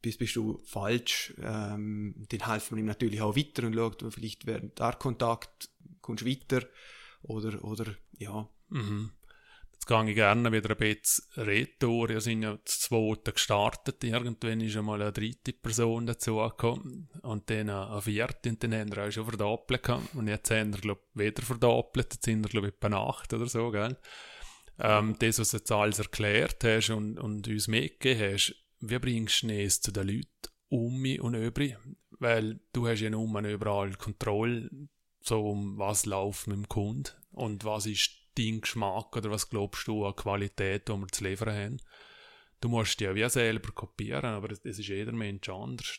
[0.00, 4.46] bist, bist du falsch, ähm, dann helfen wir ihm natürlich auch weiter und schaut, vielleicht
[4.46, 6.66] während der Kontakt kommst du weiter
[7.22, 7.86] oder, oder
[8.18, 8.48] ja.
[8.68, 9.10] Mhm.
[9.72, 12.08] Jetzt gehe ich gerne wieder ein bisschen retour.
[12.08, 14.02] Wir sind ja das zweite gestartet.
[14.02, 19.06] Irgendwann ist einmal eine dritte Person dazugekommen und dann eine vierte und dann haben wir
[19.06, 19.88] auch schon verdoppelt.
[20.14, 22.12] Und jetzt haben wir, glaube wieder verdoppelt.
[22.12, 23.96] Jetzt sind wir, glaube ich, bei Nacht oder so, gell?
[24.80, 29.42] Ähm, das, was du jetzt alles erklärt hast und, und uns mitgegeben hast, wie bringst
[29.42, 30.28] du es zu den Leuten
[30.68, 31.78] um mich und über?
[32.20, 34.70] weil du hast ja nun überall Kontrolle,
[35.20, 39.86] so um was läuft mit dem Kunden und was ist dein Geschmack oder was glaubst
[39.88, 41.82] du an Qualität, die wir zu liefern haben.
[42.60, 45.98] Du musst ja wie selber kopieren, aber es ist jeder Mensch anders.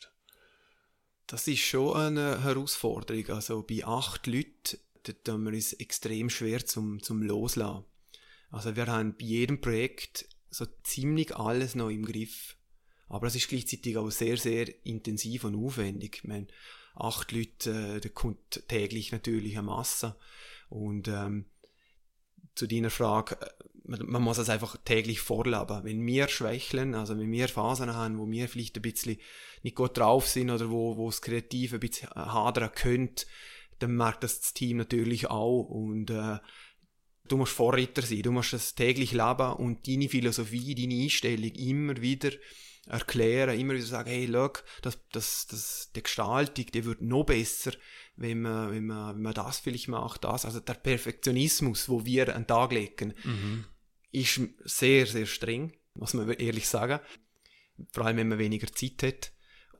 [1.28, 3.30] Das ist schon eine Herausforderung.
[3.30, 7.86] Also bei acht Leuten, da tun wir uns extrem schwer zum, zum Loslassen.
[8.52, 12.58] Also wir haben bei jedem Projekt so ziemlich alles noch im Griff.
[13.10, 16.18] Aber es ist gleichzeitig auch sehr, sehr intensiv und aufwendig.
[16.18, 16.48] Ich meine,
[16.96, 20.16] acht Leute, äh, da kommt täglich natürlich eine Masse.
[20.70, 21.46] Und ähm,
[22.56, 23.50] zu deiner Frage, äh,
[23.84, 25.84] man, man muss es einfach täglich vorleben.
[25.84, 29.18] Wenn wir schwächeln, also wenn wir Phasen haben, wo wir vielleicht ein bisschen
[29.64, 33.26] nicht gut drauf sind oder wo, wo das Kreative ein bisschen hadern könnte,
[33.80, 36.38] dann merkt das das Team natürlich auch und äh,
[37.28, 42.02] du musst Vorreiter sein, du musst es täglich leben und deine Philosophie, deine Einstellung immer
[42.02, 42.32] wieder
[42.90, 47.72] erklären, immer wieder sagen, hey, look, das, das, das, die Gestaltung, die wird noch besser,
[48.16, 52.36] wenn man, wenn man, wenn man das vielleicht macht, das, also der Perfektionismus, wo wir
[52.36, 53.66] an den Tag legen, mhm.
[54.12, 57.00] ist sehr, sehr streng, muss man ehrlich sagen.
[57.92, 59.32] Vor allem, wenn man weniger Zeit hat.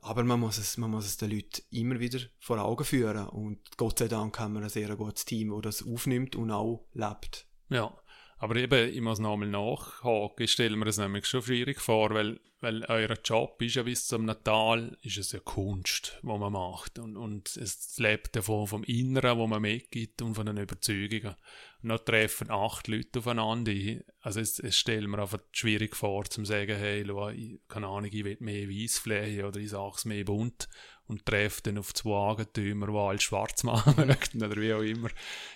[0.02, 3.28] Aber man muss es, man muss es den Leuten immer wieder vor Augen führen.
[3.28, 6.86] Und Gott sei Dank haben wir ein sehr gutes Team, das das aufnimmt und auch
[6.94, 7.46] lebt.
[7.68, 7.99] Ja,
[8.40, 10.44] aber eben, ich muss nochmal nachhaken.
[10.44, 14.06] Ich stelle mir das nämlich schon schwierig vor, weil, weil euer Job ist ja bis
[14.06, 16.98] zum Natal, ist es ja Kunst, was man macht.
[16.98, 21.36] Und, und es lebt davon vom Inneren, wo man mitgibt und von den Überzeugungen.
[21.82, 23.74] Und dann treffen acht Leute aufeinander.
[24.22, 28.10] Also es, es stellt mir einfach schwierig vor, zu sagen, hey, schau, ich, keine Ahnung,
[28.10, 30.66] ich will mehr Weissfläche oder ich sage es mehr bunt
[31.10, 35.10] und treffe dann auf zwei Eigentümer, die alles schwarz machen möchten oder wie auch immer.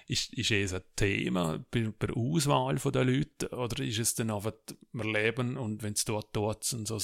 [0.09, 4.31] Ist, ist es ein Thema bei, bei der Auswahl der Leute oder ist es dann
[4.31, 4.53] einfach,
[4.93, 6.99] wir leben und wenn es dort tut, und so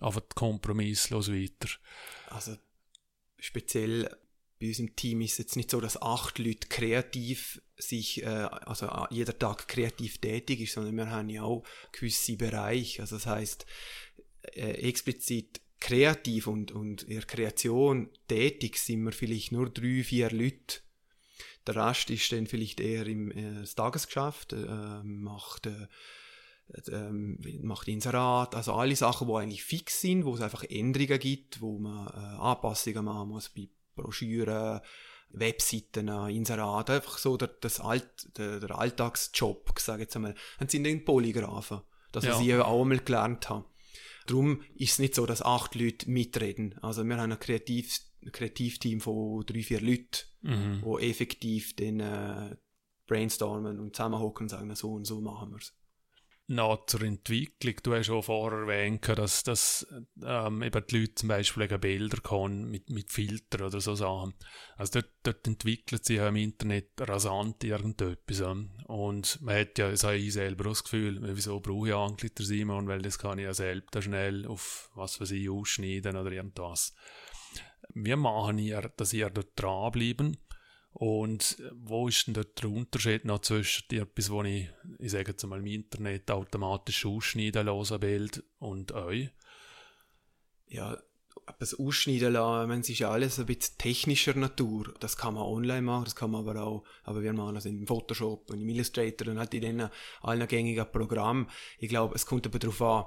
[0.00, 1.68] einfach kompromisslos weiter?
[2.30, 2.56] Also
[3.38, 4.10] speziell
[4.58, 8.90] bei unserem Team ist es jetzt nicht so, dass acht Leute kreativ sich, äh, also
[9.10, 13.02] jeder Tag kreativ tätig ist, sondern wir haben ja auch gewisse Bereiche.
[13.02, 13.66] Also das heißt
[14.54, 20.30] äh, explizit kreativ und, und in der Kreation tätig sind wir vielleicht nur drei, vier
[20.30, 20.80] Leute.
[21.66, 25.88] Der Rest ist dann vielleicht eher im äh, Tagesgeschäft, äh, macht, äh,
[26.90, 27.10] äh,
[27.62, 31.78] macht Inserat, also alle Sachen, die eigentlich fix sind, wo es einfach Änderungen gibt, wo
[31.78, 34.80] man äh, Anpassungen machen muss bei Broschüren,
[35.30, 40.34] Webseiten, Inserat, einfach so der, das Alt, der, der Alltagsjob, sage jetzt einmal.
[40.58, 41.80] Dann sind dann Polygraphen,
[42.12, 42.56] das, was ja.
[42.56, 43.64] ich auch einmal gelernt habe.
[44.26, 46.76] Darum ist es nicht so, dass acht Leute mitreden.
[46.82, 48.00] Also wir haben ein, Kreativ,
[48.32, 50.82] Kreativteam von drei, vier Leuten, mhm.
[50.82, 52.56] wo effektiv den äh,
[53.06, 55.74] brainstormen und zusammenhocken und sagen, so und so machen wir es
[56.48, 57.74] noch zur Entwicklung.
[57.82, 59.86] Du hast schon vorher erwähnt, dass, dass
[60.24, 64.34] ähm, eben die Leute zum Beispiel Bilder können mit, mit Filtern oder so Sachen.
[64.76, 68.42] Also dort, dort entwickelt sich im Internet rasant irgendetwas.
[68.86, 72.34] Und man hat ja, das habe ich selber auch das Gefühl, wieso brauche ich eigentlich
[72.34, 76.30] den Simon, weil das kann ich ja selbst schnell auf was weiß ich ausschneiden oder
[76.30, 76.94] irgendwas.
[77.94, 80.36] Wir machen ihr, dass ihr dort dranbleiben
[80.98, 85.44] und wo ist denn dort der Unterschied noch zwischen etwas, wo ich, ich sage jetzt
[85.44, 89.28] mal, im Internet automatisch ausschneiden lasse, Bild und euch?
[90.68, 90.96] Ja,
[91.46, 94.94] etwas ausschneiden lassen, es ist ja alles ein bisschen technischer Natur.
[94.98, 97.86] Das kann man online machen, das kann man aber auch, aber wir machen das in
[97.86, 99.90] Photoshop und im Illustrator und halt in den
[100.22, 101.46] allen gängigen Programmen.
[101.78, 103.04] Ich glaube, es kommt aber darauf an,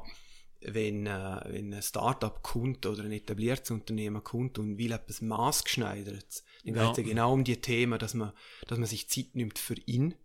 [0.62, 6.43] wenn, äh, wenn ein Startup kommt oder ein etabliertes Unternehmen kommt und will etwas maßgeschneidertes,
[6.65, 8.34] dann geht es ja genau um die Themen, dass man,
[8.67, 10.15] dass man sich Zeit nimmt für ihn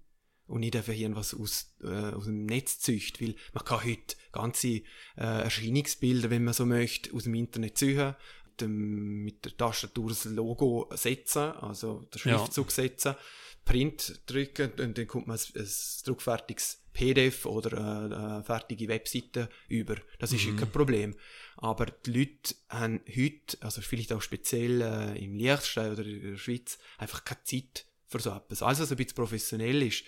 [0.47, 4.69] und nicht einfach irgendwas aus, äh, aus dem Netz zücht, weil man kann heute ganze
[4.69, 4.83] äh,
[5.17, 10.25] Erscheinungsbilder, wenn man so möchte, aus dem Internet züchen, mit, dem, mit der Tastatur das
[10.25, 12.75] Logo setzen, also der Schriftzug ja.
[12.75, 13.15] setzen,
[13.65, 15.69] Print drücken und dann kommt man ein, ein
[16.05, 19.97] druckfertiges PDF oder eine, eine fertige Webseite über.
[20.19, 20.57] Das ist mhm.
[20.57, 21.15] kein Problem.
[21.57, 26.37] Aber die Leute haben heute, also vielleicht auch speziell äh, im Liechtenstein oder in der
[26.39, 28.63] Schweiz, einfach keine Zeit für so etwas.
[28.63, 30.05] Alles, was ein bisschen professionell ist,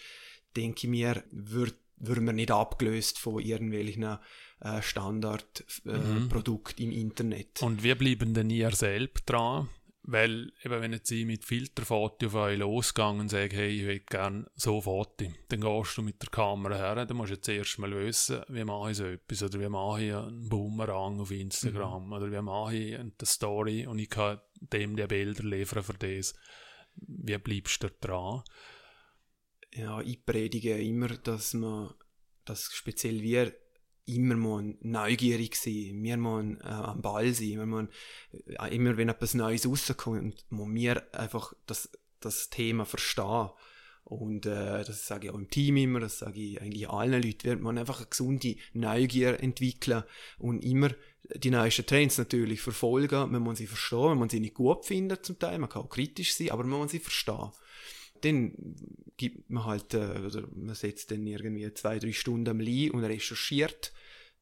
[0.56, 4.18] denke ich mir, wird wird man nicht abgelöst von irgendwelchen
[4.60, 6.92] äh, Standardprodukten äh, mhm.
[6.92, 7.62] im Internet.
[7.62, 9.68] Und wie bleiben denn ihr selbst dran?
[10.08, 14.00] Weil, eben, wenn jetzt ich mit Filterfoto auf euch losgegangen und sage, hey, ich will
[14.00, 17.80] gerne so Foto, dann gehst du mit der Kamera her, dann musst du jetzt erst
[17.80, 22.06] mal wissen, wie mache ich so etwas, oder wie mache ich einen Boomerang auf Instagram,
[22.06, 22.12] mhm.
[22.12, 26.34] oder wie mache ich eine Story und ich kann dem die Bilder liefern für das.
[26.94, 28.44] Wie bleibst du dran?
[29.74, 31.92] Ja, ich predige immer, dass man,
[32.44, 33.52] dass speziell wir
[34.06, 37.88] immer müssen neugierig sein, wir müssen äh, am Ball sein, wir müssen,
[38.46, 41.90] äh, immer wenn etwas Neues rauskommt, müssen wir einfach das,
[42.20, 43.50] das Thema verstehen.
[44.04, 47.42] Und äh, das sage ich auch im Team immer, das sage ich eigentlich allen Leuten,
[47.42, 50.04] wird man einfach eine gesunde Neugier entwickeln
[50.38, 50.90] und immer
[51.34, 53.32] die neuesten Trends natürlich verfolgen.
[53.32, 55.88] Man muss sie verstehen, man muss sie nicht gut finden zum Teil, man kann auch
[55.88, 57.50] kritisch sein, aber man muss sie verstehen.
[58.20, 58.52] Dann
[59.16, 63.04] gibt man halt, äh, oder man setzt dann irgendwie zwei, drei Stunden am Lie und
[63.04, 63.92] recherchiert,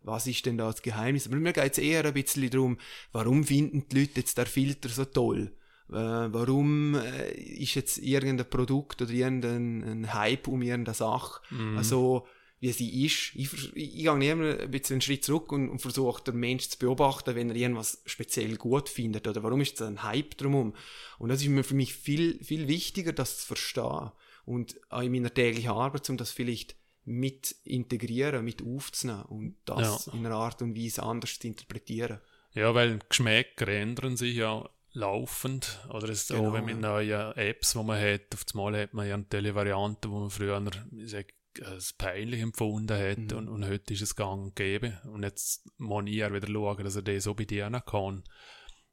[0.03, 1.27] was ist denn da das Geheimnis.
[1.27, 2.79] Aber mir geht es eher ein bisschen darum,
[3.13, 5.53] warum finden die Leute jetzt der Filter so toll?
[5.91, 11.77] Äh, warum äh, ist jetzt irgendein Produkt oder irgendein Hype um irgendeine Sache mm.
[11.77, 12.27] also
[12.61, 13.33] wie sie ist.
[13.35, 16.71] Ich, ich, ich gehe immer ein bisschen einen Schritt zurück und, und versuche den Menschen
[16.71, 20.75] zu beobachten, wenn er irgendwas speziell gut findet oder warum ist es ein Hype drumherum.
[21.19, 24.13] Und das ist mir für mich viel, viel wichtiger, das zu verstehen
[24.45, 30.07] und auch in meiner täglichen Arbeit, um das vielleicht mit integrieren, mit aufzunehmen und das
[30.07, 30.13] ja.
[30.15, 32.19] in einer Art und Weise anders zu interpretieren.
[32.55, 35.81] Ja, weil Geschmäcker ändern sich ja laufend.
[35.91, 39.07] Oder es genau, auch wenn mit neuen Apps, die man hat, auf einmal hat man
[39.07, 40.63] ja eine Televariante, wo man früher
[40.97, 43.39] ich sag, als peinlich empfunden hat mhm.
[43.39, 45.01] und, und heute ist es gang und gäbe.
[45.05, 48.25] Und jetzt muss ich wieder schauen, dass er das so bedienen kann.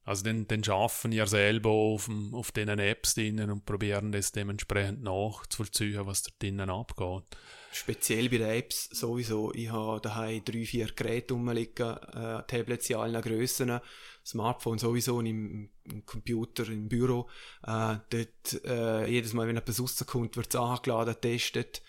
[0.04, 4.32] Also dann, dann arbeiten ja selber auf, dem, auf diesen Apps drinnen und probieren das
[4.32, 7.24] dementsprechend nachzuvollziehen, was da drinnen abgeht.
[7.72, 9.54] Speziell bei den Apps sowieso.
[9.54, 13.80] Ich habe daheim drei, vier Geräte rumliegen, äh, Tablets in allen Grössen,
[14.26, 17.30] Smartphone sowieso und im, im Computer, im Büro.
[17.64, 21.84] Äh, dort, äh, jedes Mal, wenn etwas rauskommt, wird es angeladen, getestet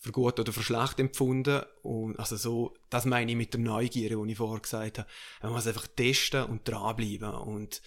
[0.00, 1.62] für gut oder für schlecht empfunden.
[1.82, 5.08] Und also so, das meine ich mit der Neugier, die ich vorher gesagt habe.
[5.42, 7.82] Man muss einfach testen und dranbleiben und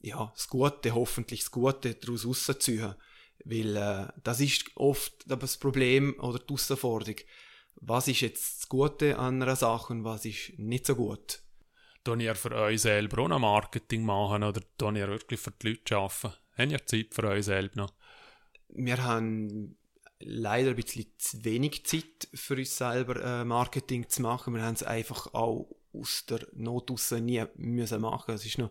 [0.00, 2.94] ja, das Gute, hoffentlich das Gute daraus rausziehen.
[3.44, 7.16] Weil äh, das ist oft das Problem oder die Herausforderung.
[7.76, 11.42] Was ist jetzt das Gute an einer Sache und was ist nicht so gut?
[12.02, 15.68] Tun ihr für euch selber auch noch Marketing machen oder tun ihr wirklich für die
[15.68, 16.32] Leute arbeiten?
[16.56, 17.92] Haben ihr Zeit für euch selber noch?
[18.70, 19.77] Wir haben
[20.20, 24.54] leider ein bisschen zu wenig Zeit für uns selber äh, Marketing zu machen.
[24.54, 28.34] Wir haben es einfach auch aus der Not raus nie müssen machen.
[28.34, 28.70] Es ist noch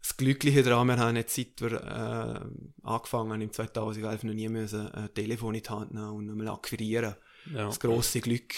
[0.00, 4.88] das Glückliche daran, wir haben jetzt seit wir äh, angefangen im 2011 noch nie müssen
[4.92, 7.16] ein Telefon in die Hand nehmen und nochmal akquirieren.
[7.52, 7.66] Ja.
[7.66, 8.54] Das grosse Glück,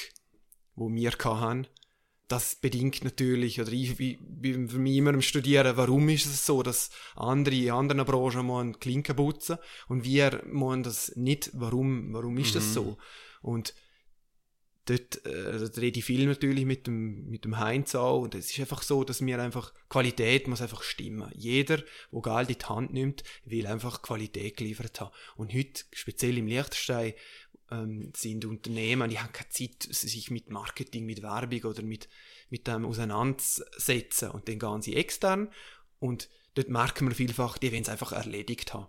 [0.74, 1.66] wo wir hatten
[2.30, 6.62] das bedingt natürlich, oder ich bin für mich immer am Studieren, warum ist es so,
[6.62, 12.38] dass andere in anderen Branchen mal Klinken putzen und wir wollen das nicht, warum, warum
[12.38, 12.72] ist das mhm.
[12.72, 12.98] so?
[13.42, 13.74] Und
[14.84, 18.60] dort, äh, rede ich viel natürlich mit dem, mit dem Heinz auch und es ist
[18.60, 21.32] einfach so, dass mir einfach, Qualität muss einfach stimmen.
[21.34, 21.78] Jeder,
[22.12, 25.12] der Geld in die Hand nimmt, will einfach Qualität geliefert haben.
[25.36, 27.14] Und heute, speziell im Liechtenstein,
[27.70, 32.08] ähm, sind Unternehmen, die haben keine Zeit, sich mit Marketing, mit Werbung oder mit,
[32.48, 34.30] mit dem auseinandersetzen.
[34.30, 35.50] Und dann gehen sie extern
[35.98, 38.88] und dort merken wir vielfach, die wollen es einfach erledigt haben.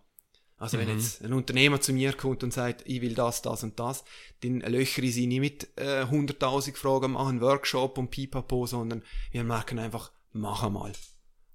[0.58, 0.82] Also mhm.
[0.82, 4.04] wenn jetzt ein Unternehmer zu mir kommt und sagt, ich will das, das und das,
[4.42, 9.44] dann löchere ich sie nicht mit äh, 100.000 Fragen, machen Workshop und pipapo, sondern wir
[9.44, 10.94] merken einfach, mach einmal.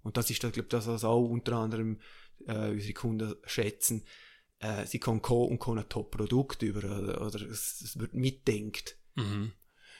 [0.02, 2.00] Und das ist, glaube ich, das, was auch unter anderem
[2.46, 4.04] äh, unsere Kunden schätzen,
[4.60, 8.96] äh, sie kann kommen und kann ein Top-Produkt über, oder, oder es, es, wird mitdenkt.
[9.14, 9.52] Mhm.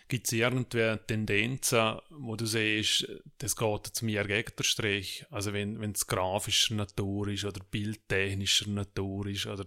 [0.08, 5.26] Gibt es irgendwie Tendenzen, wo du siehst, das geht zu mir gegen den Strich?
[5.30, 9.66] Also wenn es grafischer Natur ist oder bildtechnischer Natur ist oder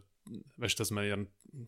[0.57, 1.17] weißt du, dass man ja,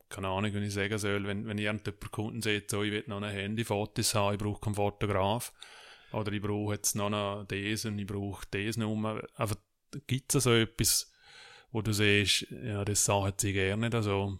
[0.09, 3.21] keine Ahnung, wenn ich sagen soll, wenn, wenn irgendjemand Kunden sieht, so, ich will noch
[3.21, 5.53] ein Handyfotos haben, ich brauche keinen Fotograf
[6.11, 9.21] oder ich brauche jetzt noch diesen, ich brauche diesen Nummer.
[9.35, 9.57] Aber
[10.07, 11.10] gibt es so etwas,
[11.71, 13.95] wo du siehst, ja, das sagen sie gerne nicht.
[13.95, 14.37] Also.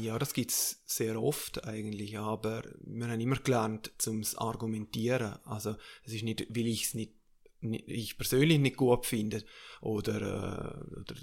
[0.00, 5.38] Ja, das gibt es sehr oft eigentlich, aber wir haben immer gelernt, zum Argumentieren.
[5.44, 7.12] Also es ist nicht, weil ich es nicht,
[7.60, 9.44] nicht, ich persönlich nicht gut finde
[9.80, 11.14] oder, äh, oder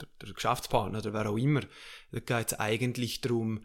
[0.00, 1.62] der, der Geschäftspartner oder wer auch immer.
[2.12, 3.64] Da geht es eigentlich darum,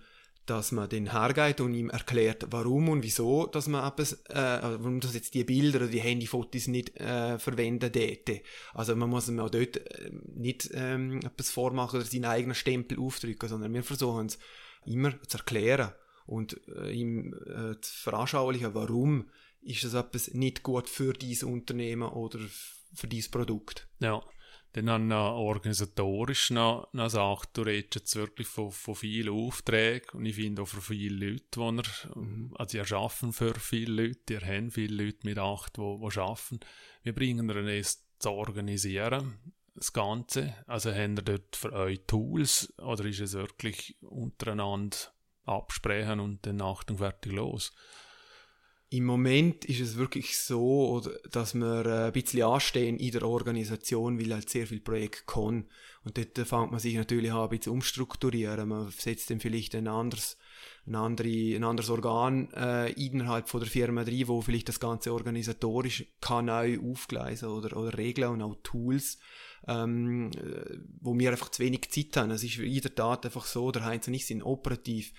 [0.50, 5.00] dass man den hergeht und ihm erklärt, warum und wieso, dass man etwas, äh, warum
[5.00, 8.42] das jetzt die Bilder oder die Handyfotos nicht äh, verwenden täte.
[8.74, 13.00] Also man muss ihm auch dort äh, nicht ähm, etwas vormachen oder seinen eigenen Stempel
[13.00, 14.40] aufdrücken, sondern wir versuchen es
[14.86, 15.92] immer zu erklären
[16.26, 19.30] und äh, ihm äh, zu veranschaulichen, warum
[19.62, 22.40] ist das etwas nicht gut für dieses Unternehmen oder
[22.94, 23.88] für dieses Produkt.
[24.00, 24.23] Ja.
[24.74, 30.26] Dann an organisatorisch noch, noch sagt, du redest jetzt wirklich von, von vielen Aufträgen und
[30.26, 32.54] ich finde auch von vielen Leuten, die er, mhm.
[32.56, 36.60] also ihr arbeiten für viele Leute, ihr haben viele Leute mit acht, die, die arbeiten.
[37.02, 39.40] Wir bringen ihnen es zu organisieren,
[39.74, 40.54] das Ganze.
[40.67, 44.98] Also haben ihr dort für euch Tools oder ist es wirklich untereinander
[45.46, 47.74] absprechen und dann Achtung fertig los?
[48.92, 54.19] Im Moment ist es wirklich so, dass wir äh, ein bisschen anstehen in der Organisation,
[54.19, 55.67] weil halt sehr viel Projekt kann.
[56.04, 58.67] Und dort fängt man sich natürlich an, ein bisschen umstrukturieren.
[58.67, 60.37] Man setzt dann vielleicht ein anderes,
[60.87, 65.13] ein, andere, ein anderes Organ äh, innerhalb von der Firma drin, wo vielleicht das Ganze
[65.13, 69.19] organisatorisch kann neu aufgleisen oder, oder regeln und auch Tools,
[69.67, 72.31] ähm, äh, wo wir einfach zu wenig Zeit haben.
[72.31, 75.13] Es ist in der Tat einfach so, der Heinz und ich sind operativ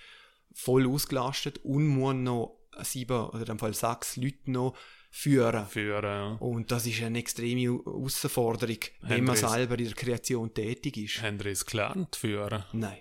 [0.53, 4.75] voll ausgelastet und muss noch sieben oder dem Fall sechs Leute noch
[5.09, 5.65] führen.
[5.67, 6.37] führen ja.
[6.39, 11.21] Und das ist eine extreme Herausforderung, wenn man selber in der Kreation tätig ist.
[11.21, 12.63] Haben Sie es gelernt führen?
[12.73, 12.99] Nein.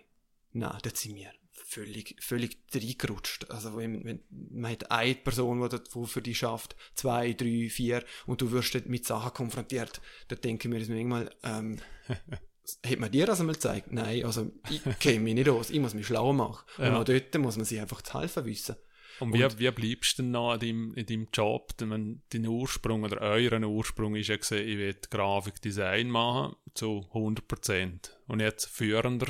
[0.53, 1.31] Nein, das sind wir
[1.71, 3.51] völlig, völlig reingerutscht.
[3.51, 8.41] Also wenn, wenn, man hat eine Person, die, für dich schafft, zwei, drei, vier, und
[8.41, 11.79] du wirst mit Sachen konfrontiert, dann denke ich mir das manchmal, ähm,
[12.87, 13.93] hat man dir das einmal gezeigt?
[13.93, 16.65] Nein, also ich kenne mich nicht aus, ich muss mich schlau machen.
[16.79, 16.89] Ja.
[16.89, 18.77] Und auch dort muss man sich einfach zu helfen wissen.
[19.21, 21.77] Und wie, und, wie bleibst du denn noch in deinem, in deinem Job?
[21.77, 28.11] Dein, dein Ursprung oder euren Ursprung ist ja gesehen, ich will Grafikdesign machen zu 100%
[28.27, 29.29] und jetzt führender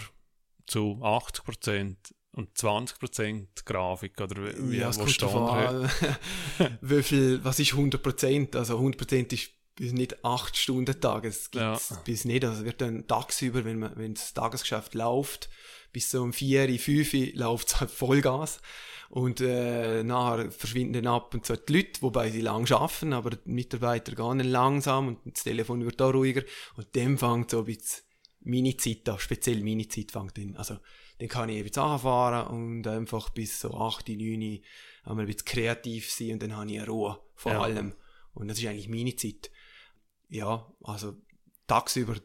[0.67, 1.97] zu 80%
[2.33, 4.37] und 20% Grafik oder
[4.71, 5.91] wie, ja, es kommt an,
[6.81, 8.57] wie viel, was ist 100%?
[8.57, 9.51] Also 100% ist
[9.81, 11.81] bis nicht 8 Stunden Tag, es gibt ja.
[12.05, 15.49] bis nicht, also wird dann tagsüber, wenn man, wenn das Tagesgeschäft läuft,
[15.91, 18.61] bis so um 4, 5 läuft es halt Vollgas.
[19.09, 23.31] Und äh, nachher verschwinden dann ab und zu die Leute, wobei sie lang arbeiten, aber
[23.31, 26.43] die Mitarbeiter gehen dann langsam und das Telefon wird auch ruhiger.
[26.77, 28.05] Und dann fängt so ein bisschen
[28.41, 30.57] meine Zeit an, speziell meine Zeit fängt an.
[30.57, 30.77] Also
[31.19, 34.61] dann kann ich eben anfahren und einfach bis so 8, 9
[35.05, 37.63] einmal ein bisschen kreativ sein und dann habe ich eine Ruhe vor ja.
[37.63, 37.95] allem.
[38.35, 39.51] Und das ist eigentlich meine Zeit.
[40.31, 41.17] Ja, also
[41.67, 42.17] tagsüber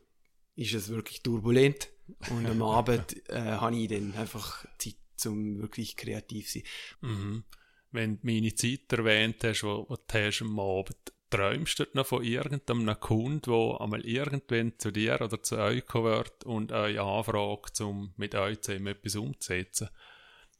[0.55, 1.89] ist es wirklich turbulent
[2.29, 6.63] und am Abend äh, habe ich dann einfach Zeit zum wirklich kreativ sein.
[7.01, 7.43] Mhm.
[7.91, 10.97] Wenn du meine Zeit erwähnt hast, wo, wo du hast am Abend,
[11.29, 16.05] träumst du noch von irgendeinem Kunden, der einmal irgendwann zu dir oder zu euch kommen
[16.05, 19.89] wird und euch anfragt, um mit euch zusammen etwas umzusetzen?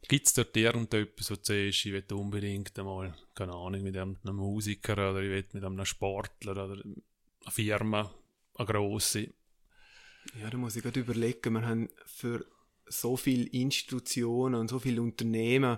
[0.08, 4.18] Gibt es dort irgendetwas, wo du siehst, ich will unbedingt einmal, keine Ahnung, mit einem
[4.24, 6.84] Musiker oder ich will mit einem Sportler oder
[7.46, 8.14] einer Firma,
[8.56, 9.30] eine grosse?
[10.42, 12.46] Ja, da muss ich gerade überlegen, wir haben für
[12.88, 15.78] so viele Institutionen und so viele Unternehmen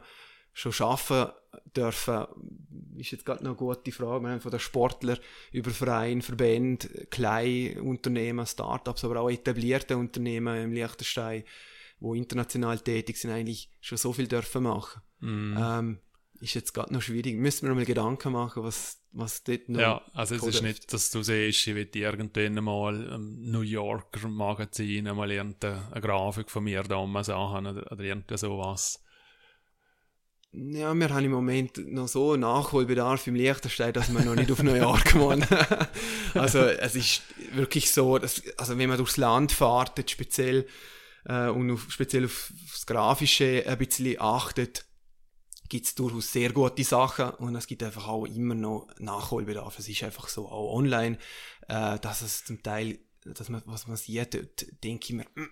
[0.53, 1.27] schon schaffen
[1.75, 2.25] dürfen,
[2.97, 4.23] ist jetzt gerade noch eine gute Frage.
[4.23, 5.19] Wir haben von den Sportlern
[5.51, 11.43] über Vereine, Verbände, Kleinunternehmen, Startups, aber auch etablierte Unternehmen im Liechtenstein,
[11.99, 15.01] wo international tätig sind, eigentlich schon so viel dürfen machen.
[15.19, 15.57] Mm.
[15.57, 15.99] Ähm,
[16.39, 17.35] ist jetzt gerade noch schwierig.
[17.35, 20.93] Müssen wir noch mal Gedanken machen, was, was dort noch Ja, also es ist nicht,
[20.93, 26.63] dass du siehst, ich will irgendwann mal im New Yorker Magazin mal irgendeine Grafik von
[26.63, 29.03] mir da mal sagen oder, oder irgendwas sowas.
[30.51, 34.63] Ja, wir haben im Moment noch so Nachholbedarf im Liechtenstein, dass wir noch nicht auf
[34.63, 35.45] New York wollen.
[36.33, 37.21] also es ist
[37.53, 40.65] wirklich so, dass, also wenn man durchs Land fährt, speziell
[41.25, 44.86] äh, und auf, speziell auf das Grafische ein bisschen achtet,
[45.69, 49.79] gibt es durchaus sehr gute Sachen und es gibt einfach auch immer noch Nachholbedarf.
[49.79, 51.17] Es ist einfach so, auch online,
[51.67, 55.49] äh, dass es zum Teil, dass man, was man sieht, dort denke ich mir, mm,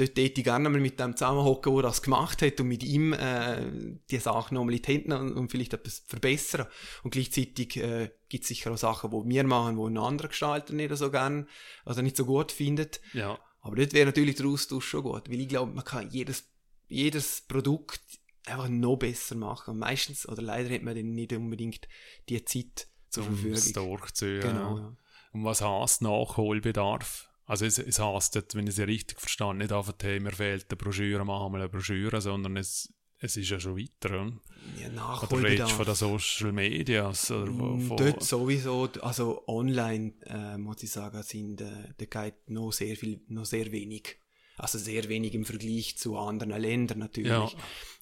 [0.00, 3.12] dort hätte ich gerne mal mit dem zusammenhocken, der das gemacht hat und mit ihm
[3.12, 6.66] äh, die Sachen nochmal in die Hände und, und vielleicht etwas verbessern.
[7.02, 10.72] Und gleichzeitig äh, gibt es sicher auch Sachen, die wir machen, die ein anderer Gestalter
[10.72, 11.48] nicht so gern,
[11.84, 13.00] also nicht so gut findet.
[13.12, 13.38] Ja.
[13.60, 16.44] Aber dort wäre natürlich der Austausch schon gut, weil ich glaube, man kann jedes,
[16.88, 19.78] jedes Produkt einfach noch besser machen.
[19.78, 21.88] Meistens, oder leider hat man dann nicht unbedingt
[22.28, 23.72] die Zeit zur um Verfügung.
[23.72, 24.40] durchzuziehen.
[24.40, 24.96] Genau, ja.
[25.32, 27.28] Und was heißt Nachholbedarf?
[27.46, 30.76] Also es, es heisst, wenn ich es richtig verstehe, nicht einfach, hey, mir fehlt eine
[30.76, 34.20] Broschüre, machen wir eine Broschüre, sondern es, es ist ja schon weiter.
[34.20, 34.32] Oder?
[34.80, 35.80] Ja, Nachholbedarf.
[35.80, 37.30] Oder von den Social Medias?
[37.30, 42.50] Oder mm, von, Dort sowieso, also online, äh, muss ich sagen, sind, äh, da geht
[42.50, 44.19] noch sehr viel, noch sehr wenig
[44.60, 47.30] also sehr wenig im Vergleich zu anderen Ländern natürlich.
[47.30, 47.50] Ja.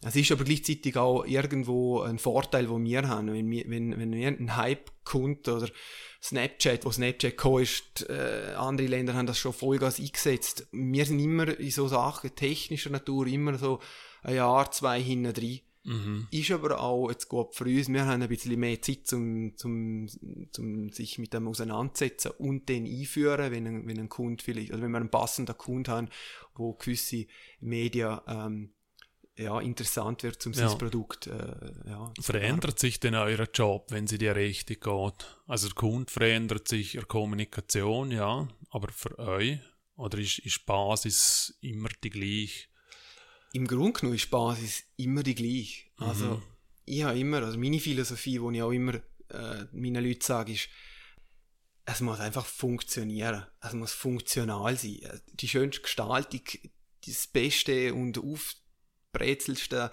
[0.02, 3.32] Es ist aber gleichzeitig auch irgendwo ein Vorteil, wo wir haben.
[3.32, 5.68] Wenn, wenn, wenn ein Hype kommt oder
[6.22, 10.66] Snapchat, wo Snapchat gekommen ist, äh, andere Länder haben das schon Vollgas eingesetzt.
[10.72, 13.80] Wir sind immer in so Sachen technischer Natur immer so
[14.22, 15.60] ein Jahr, zwei hinten drin.
[15.88, 16.28] Mhm.
[16.30, 17.88] Ist aber auch jetzt gut für uns.
[17.88, 20.06] Wir haben ein bisschen mehr Zeit, zum, zum,
[20.52, 24.84] zum sich mit dem auseinandersetzen und den einführen, wenn ein, wenn ein Kunde vielleicht, also
[24.84, 26.08] wenn wir einen passenden Kunden haben,
[26.54, 27.26] wo gewisse
[27.60, 28.74] Medien ähm,
[29.38, 30.68] ja, interessant wird, um ja.
[30.68, 35.38] sein Produkt äh, ja, Verändert sich denn euer Job, wenn sie dir richtig geht?
[35.46, 39.58] Also der Kunde verändert sich, in Kommunikation, ja, aber für euch?
[39.96, 42.67] Oder ist, ist Basis immer die gleiche?
[43.52, 45.84] Im Grunde genommen ist die Basis immer die gleiche.
[45.96, 46.42] Also, mhm.
[46.84, 50.68] ich habe immer, also meine Philosophie, die ich auch immer äh, meinen Leuten sage, ist,
[51.84, 53.46] es muss einfach funktionieren.
[53.60, 55.00] Es muss funktional sein.
[55.32, 56.42] Die schönste Gestaltung,
[57.06, 59.90] das beste und aufbrezelste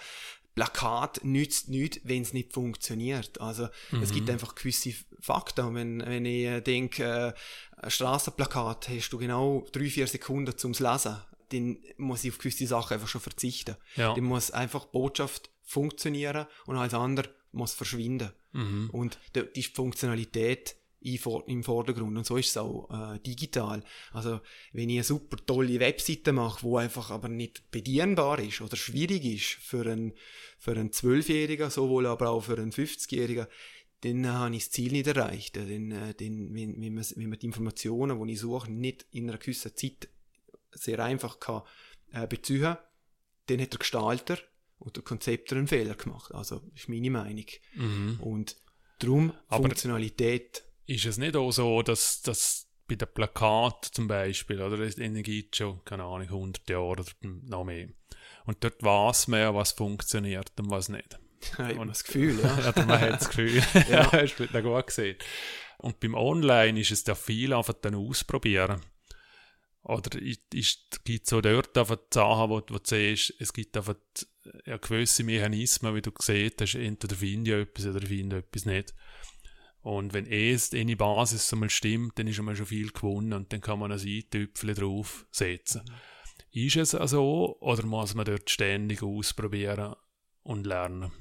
[0.56, 3.39] Plakat nützt nichts, wenn es nicht funktioniert.
[3.39, 4.01] Also mhm.
[4.01, 4.34] es gibt mhm.
[4.34, 5.76] einfach gewisse Fakten.
[5.76, 11.18] Wenn, wenn ich denke, äh, ein Straßenplakat hast du genau drei, vier Sekunden zum Lesen,
[11.50, 13.76] dann muss ich auf gewisse Sachen einfach schon verzichten.
[13.96, 14.14] Ja.
[14.14, 18.32] Dann muss einfach Botschaft funktionieren und alles andere muss verschwinden.
[18.52, 18.89] Mhm.
[18.91, 20.76] Und die Funktionalität
[21.46, 22.18] im Vordergrund.
[22.18, 23.84] Und so ist es auch äh, digital.
[24.12, 24.41] Also,
[24.74, 29.24] wenn ich eine super tolle Webseite mache, wo einfach aber nicht bedienbar ist oder schwierig
[29.24, 30.14] ist für einen,
[30.58, 33.46] für einen Zwölfjährigen, sowohl aber auch für einen 50-Jährigen,
[34.02, 35.58] dann habe ich das Ziel nicht erreicht.
[35.58, 39.30] Dann, äh, dann, wenn, wenn, man, wenn man die Informationen, die ich suche, nicht in
[39.30, 40.10] einer gewissen Zeit
[40.76, 41.63] sehr einfach kann,
[42.11, 42.78] äh, beziehen
[43.47, 44.39] dann hat der Gestalter
[44.80, 46.34] und der Konzepter einen Fehler gemacht.
[46.34, 47.45] Also, das ist meine Meinung.
[47.76, 48.19] Mhm.
[48.19, 48.55] Und
[48.99, 54.61] darum aber Funktionalität ist es nicht auch so, dass, dass bei den Plakaten zum Beispiel,
[54.61, 57.89] oder das gibt schon, keine Ahnung, 100 Jahre oder noch mehr.
[58.45, 61.19] Und dort weiß man ja, was funktioniert und was nicht.
[61.59, 62.59] Ja, und das Gefühl, ja.
[62.76, 63.61] ja man hat das Gefühl.
[63.89, 65.15] ja, hast du gut gesehen.
[65.78, 68.82] Und beim Online ist es ja viel einfach dann ausprobieren.
[69.86, 73.96] Oder gibt es so dort einfach Sachen, wo, wo du siehst, es gibt einfach
[74.66, 78.66] ja, gewisse Mechanismen, wie du gesehen hast, entweder finde ich etwas oder finde ich etwas
[78.66, 78.96] nicht.
[79.82, 83.62] Und wenn es eine Basis einmal stimmt, dann ist einmal schon viel gewonnen und dann
[83.62, 85.84] kann man ein Eintüpfel draufsetzen.
[85.88, 86.66] Mhm.
[86.66, 89.94] Ist es also oder muss man dort ständig ausprobieren
[90.42, 91.12] und lernen?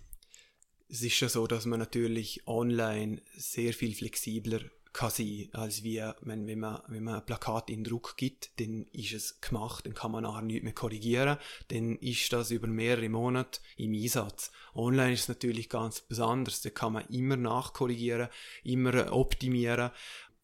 [0.88, 4.60] Es ist ja so, dass man natürlich online sehr viel flexibler
[4.94, 8.86] kann sein, als wie, wenn, wenn, man, wenn man ein Plakat in Druck gibt, dann
[8.92, 11.36] ist es gemacht, dann kann man nachher nichts mehr korrigieren,
[11.68, 14.52] dann ist das über mehrere Monate im Einsatz.
[14.74, 18.28] Online ist es natürlich ganz besonders, da kann man immer nachkorrigieren,
[18.62, 19.90] immer optimieren.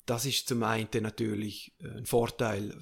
[0.05, 2.77] Das ist zum einen natürlich ein Vorteil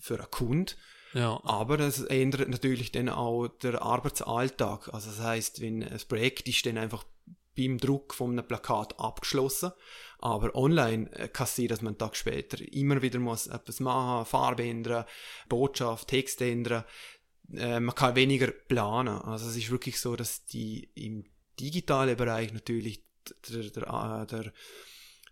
[0.00, 0.74] für einen Kunden,
[1.14, 1.40] ja.
[1.42, 4.92] Aber das ändert natürlich dann auch der Arbeitsalltag.
[4.92, 7.04] Also das heißt, wenn ein Projekt ist dann einfach
[7.58, 9.72] beim Druck von einem Plakat abgeschlossen
[10.18, 13.80] aber online äh, kann es sein, dass man einen Tag später immer wieder muss etwas
[13.80, 15.04] machen, Farbe ändern,
[15.48, 16.84] Botschaft, Text ändern.
[17.54, 19.18] Äh, man kann weniger planen.
[19.18, 21.24] Also es ist wirklich so, dass die im
[21.60, 23.04] digitalen Bereich natürlich
[23.48, 24.52] der, der, äh, der,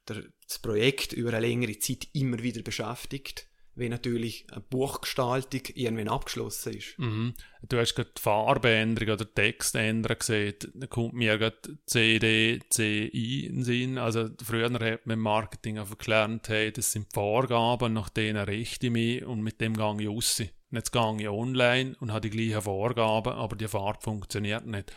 [0.08, 6.08] der, das Projekt über eine längere Zeit immer wieder beschäftigt wenn natürlich eine Buchgestaltung irgendwann
[6.08, 6.98] abgeschlossen ist.
[6.98, 7.34] Mhm.
[7.68, 10.54] Du hast gerade die Farbeänderung oder Textänderung gesehen.
[10.74, 13.98] Da kommt mir gerade CD, CI in den Sinn.
[13.98, 18.86] Also früher hat man im Marketing einfach gelernt, hey, das sind Vorgaben, nach denen richte
[18.86, 20.40] ich mich und mit dem gehe ich raus.
[20.40, 24.92] Und jetzt gehe ich online und habe die gleichen Vorgaben, aber die Farbe funktioniert nicht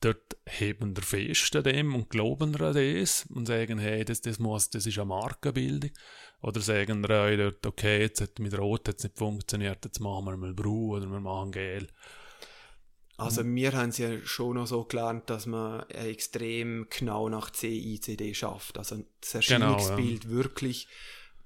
[0.00, 4.38] dort heben wir fest an dem und glauben an das und sagen, hey, das, das,
[4.38, 5.90] muss, das ist eine Markenbildung.
[6.40, 10.54] Oder sagen dort, okay, jetzt hat mit Rot jetzt nicht funktioniert, jetzt machen wir mal
[10.54, 11.88] Bru oder wir machen Gel.
[13.16, 18.32] Also wir haben es ja schon noch so gelernt, dass man extrem genau nach CICD
[18.32, 18.78] schafft.
[18.78, 20.38] Also das Erscheinungsbild genau, ja.
[20.38, 20.86] wirklich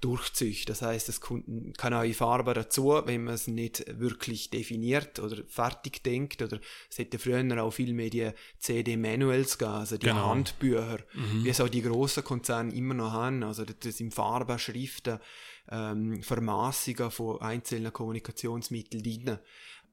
[0.03, 0.68] durchzüchtet.
[0.68, 6.03] Das heißt, es kann auch Farbe dazu, wenn man es nicht wirklich definiert oder fertig
[6.03, 6.42] denkt.
[6.42, 10.28] Oder es hätte früher auch viel mehr die CD-Manuals gegeben, also die genau.
[10.28, 11.44] Handbücher, mhm.
[11.44, 13.42] wie es auch die grossen Konzerne immer noch haben.
[13.44, 15.18] Also das sind Farben, Schriften,
[15.70, 19.38] ähm, Vermaßungen von einzelnen Kommunikationsmitteln drin.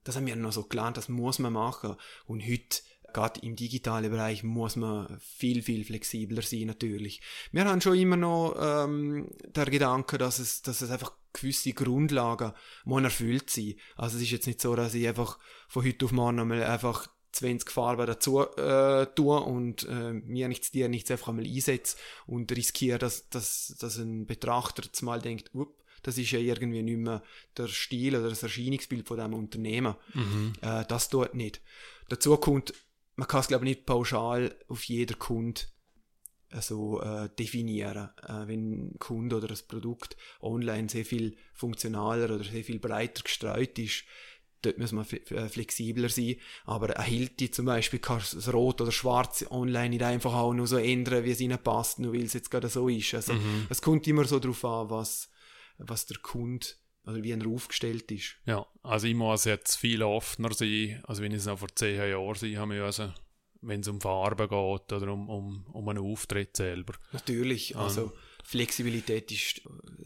[0.04, 1.96] Das haben wir noch so gelernt, das muss man machen.
[2.26, 2.82] Und heute
[3.14, 7.22] gerade im digitalen Bereich muss man viel, viel flexibler sein natürlich.
[7.52, 12.54] Wir haben schon immer noch ähm, der Gedanke, dass es, dass es einfach gewisse Grundlagen
[12.86, 13.76] muss erfüllt sein.
[13.96, 15.38] Also es ist jetzt nicht so, dass ich einfach
[15.68, 20.72] von heute auf morgen einmal einfach 20 Farben dazu äh, tue und äh, mir nichts
[20.72, 25.52] dir nichts einfach einmal einsetze und riskiere, dass, dass, dass ein Betrachter jetzt mal denkt,
[25.56, 25.70] up,
[26.02, 27.24] das ist ja irgendwie nicht mehr
[27.58, 29.96] der Stil oder das Erscheinungsbild von diesem Unternehmen.
[30.14, 30.54] Mhm.
[30.62, 31.62] Äh, das tut nicht.
[32.10, 32.74] Dazu kommt
[33.20, 35.62] man kann es glaube ich nicht pauschal auf jeder Kunde
[36.52, 38.10] also, äh, definieren.
[38.24, 43.22] Äh, wenn ein Kunde oder das Produkt online sehr viel funktionaler oder sehr viel breiter
[43.22, 44.04] gestreut ist,
[44.64, 46.38] dort muss man äh, flexibler sein.
[46.66, 50.66] Aber ein Hilti zum Beispiel kann das Rot oder Schwarz online nicht einfach auch nur
[50.66, 53.14] so ändern, wie es ihnen passt, nur weil es jetzt gerade so ist.
[53.14, 53.68] Also mhm.
[53.70, 55.30] es kommt immer so darauf an, was,
[55.78, 56.66] was der Kunde
[57.10, 58.36] oder wie er aufgestellt ist.
[58.46, 61.98] Ja, also ich muss jetzt viel offener sein, als wenn ich es noch vor zehn
[61.98, 63.14] Jahren sein habe müssen,
[63.62, 66.94] wenn es um Farben geht oder um, um, um einen Auftritt selber.
[67.12, 68.12] Natürlich, also ähm,
[68.44, 69.62] Flexibilität ist,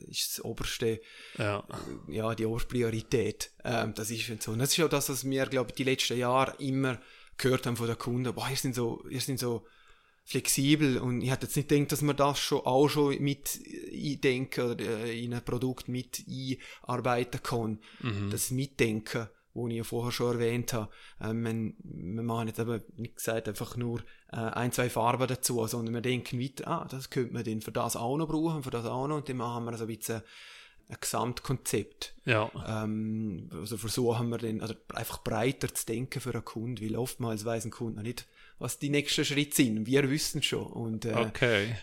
[0.07, 1.01] ist das oberste,
[1.37, 1.63] ja,
[2.07, 3.51] ja die Oberpriorität.
[3.63, 4.51] Ähm, das ist so.
[4.51, 6.99] Und das ist auch das, was wir, glaube ich, die letzten Jahre immer
[7.37, 9.65] gehört haben von den Kunden, boah, ihr sind so, ihr sind so
[10.25, 13.59] flexibel und ich hätte jetzt nicht gedacht, dass man das schon auch schon mit
[13.91, 16.25] eindenken oder äh, in ein Produkt mit
[16.87, 17.79] einarbeiten kann.
[18.01, 18.29] Mhm.
[18.31, 20.89] Das Mitdenken, wo ich ja vorher schon erwähnt habe.
[21.21, 23.99] Ähm, wir, wir machen jetzt aber nicht gesagt einfach nur
[24.31, 27.73] äh, ein, zwei Farben dazu, sondern wir denken weiter, ah, das könnte man dann für
[27.73, 30.21] das auch noch brauchen, für das auch noch und dann machen wir so ein bisschen
[30.89, 32.15] ein Gesamtkonzept.
[32.25, 32.49] Ja.
[32.65, 37.45] Ähm, also versuchen wir dann, also einfach breiter zu denken für einen Kunden, weil oftmals
[37.45, 38.27] weiß ein Kunde noch nicht,
[38.59, 39.85] was die nächsten Schritte sind.
[39.85, 41.75] Wir wissen schon und äh, okay.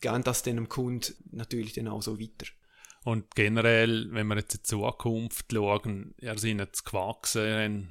[0.00, 2.46] gehen das dann dem Kunden natürlich dann auch so weiter.
[3.04, 7.88] Und generell, wenn wir jetzt in die Zukunft schauen, ihr seid jetzt gewachsen,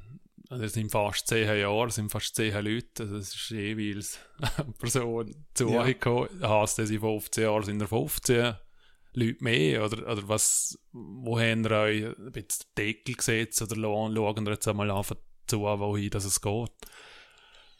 [0.50, 4.20] also es sind fast zehn Jahre, es sind fast zehn Leute, also es ist jeweils
[4.58, 6.30] eine Person zugekommen.
[6.42, 6.62] Ja.
[6.62, 8.56] Heißt das, in 15 Jahren sind er 15
[9.14, 9.86] Leute mehr?
[9.86, 14.68] Oder, oder was, wo haben ihr euch ein bisschen Deckel gesetzt oder schauen wir jetzt
[14.68, 15.16] einmal einfach
[15.48, 16.72] zu, wohin das es geht?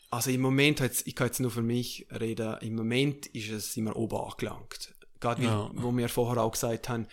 [0.10, 3.95] Also im Moment, ich kann jetzt nur für mich reden, im Moment ist es immer
[3.95, 4.93] oben angelangt.
[5.20, 5.72] Gerade wie, ja.
[5.74, 7.08] wo wir vorher auch gesagt haben,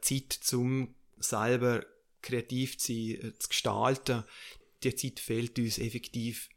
[0.00, 1.84] Zeit zum selber
[2.22, 4.24] kreativ zu sein, äh, zu gestalten,
[4.82, 6.48] die Zeit fehlt uns effektiv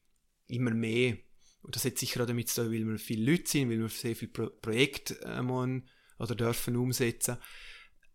[0.47, 1.17] immer mehr.
[1.63, 3.89] Und das hat sicher auch damit zu tun, weil wir viele Leute sind, weil wir
[3.89, 5.87] sehr viele Pro Projekte äh, man,
[6.19, 7.37] oder dürfen umsetzen.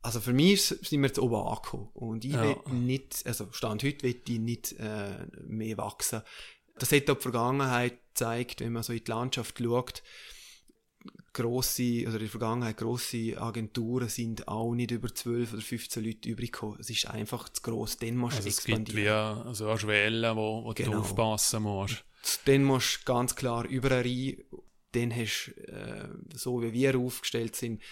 [0.02, 1.88] Also für mich sind wir jetzt oben angekommen.
[1.94, 2.42] Und ich ja.
[2.42, 6.22] will nicht, also Stand heute will ich nicht äh, mehr wachsen.
[6.78, 10.02] Das hat auch die Vergangenheit gezeigt, wenn man so in die Landschaft schaut.
[11.32, 16.28] Grosse, also in der Vergangenheit grosse Agenturen sind auch nicht über 12 oder 15 Leute
[16.28, 16.78] übrig gekommen.
[16.80, 17.98] Es ist einfach zu gross.
[17.98, 18.84] Dann musst du also expandieren.
[18.86, 20.92] Es gibt wie also eine Schwelle, wo, wo genau.
[20.92, 22.04] du aufpassen musst.
[22.46, 24.44] Dann musst du ganz klar über eine Reihe,
[24.92, 27.82] dann hast du, äh, so wie wir aufgestellt sind,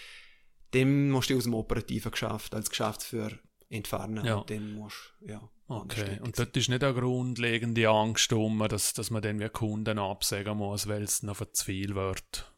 [0.71, 3.37] dann musst du aus dem operativen Geschäft als Geschäftsführer
[3.69, 4.25] entfernen.
[4.25, 4.35] Ja.
[4.35, 5.49] Und dann musst ja.
[5.67, 9.97] Okay, und dort ist nicht eine grundlegende Angst um, dass, dass man dann wie Kunden
[9.97, 12.51] absagen muss, weil es noch zu viel wird.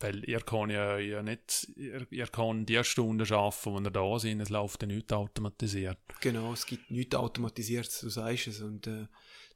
[0.00, 4.18] Weil ihr kann ja, ja nicht, ihr, ihr kann die Stunden schaffen, wo ihr da
[4.18, 5.98] sind, es läuft ja nichts automatisiert.
[6.20, 8.60] Genau, es gibt nichts automatisiert, du sagst es.
[8.60, 9.06] Und äh,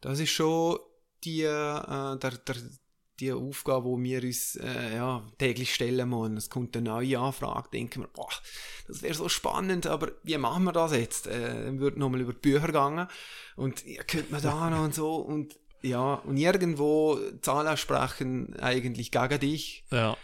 [0.01, 0.79] das ist schon
[1.25, 2.57] die, äh, der, der,
[3.23, 6.37] die Aufgabe, die wir uns äh, ja, täglich stellen müssen.
[6.37, 8.29] Es kommt eine neue Anfrage, denken wir, boah,
[8.89, 11.29] das wäre so spannend, aber wie machen wir das jetzt?
[11.29, 13.07] Äh, wird nochmal über die Bücher gegangen
[13.57, 19.11] und ja, könnte man da noch und so und ja, und irgendwo Zahlen sprechen eigentlich
[19.11, 19.85] gegen dich.
[19.91, 20.17] Ja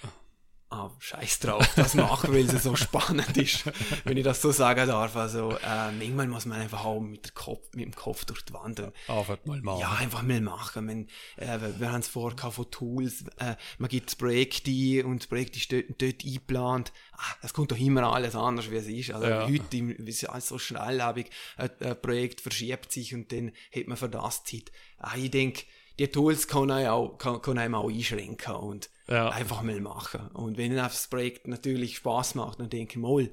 [0.71, 3.65] ah, scheiß drauf, das machen, weil es so spannend ist,
[4.05, 5.17] wenn ich das so sagen darf.
[5.17, 8.81] Also, äh, manchmal muss man einfach auch mit, Kopf, mit dem Kopf durch die Wand.
[8.81, 9.81] Und, einfach mal machen.
[9.81, 10.87] Ja, einfach mal machen.
[10.87, 15.23] Man, äh, wir haben es vorher von Tools, äh, man gibt das Projekt ein und
[15.23, 16.93] das Projekt ist dort, dort eingeplant.
[17.13, 19.13] Ah, das kommt doch immer alles anders, wie es ist.
[19.13, 19.49] Also, ja.
[19.49, 24.09] heute ist alles so schnelllebig, ein, ein Projekt verschiebt sich und dann hat man für
[24.09, 24.71] das Zeit.
[24.99, 25.63] Ah, ich denke,
[25.99, 29.31] die Tools kann, einem auch, kann, kann einem auch einschränken und ja.
[29.31, 30.29] einfach mal machen.
[30.29, 33.31] Und wenn das Projekt natürlich Spaß macht, dann denke ich mal,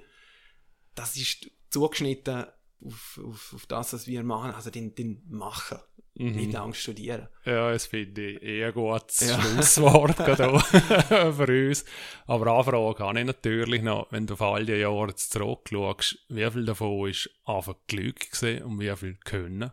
[0.96, 2.46] das ist zugeschnitten
[2.86, 5.80] auf, auf, auf das, was wir machen, also den, den machen.
[6.18, 6.32] Mhm.
[6.32, 7.28] Nicht lang studieren.
[7.44, 9.42] Ja, das finde ich eher gutes ja.
[9.42, 10.16] Schlusswort
[11.36, 11.84] für uns.
[12.26, 16.66] Aber Anfrage habe ich natürlich noch, wenn du auf all die Jahre zurückschaust, wie viel
[16.66, 18.28] davon ist einfach Glück
[18.64, 19.72] und wie viel Können?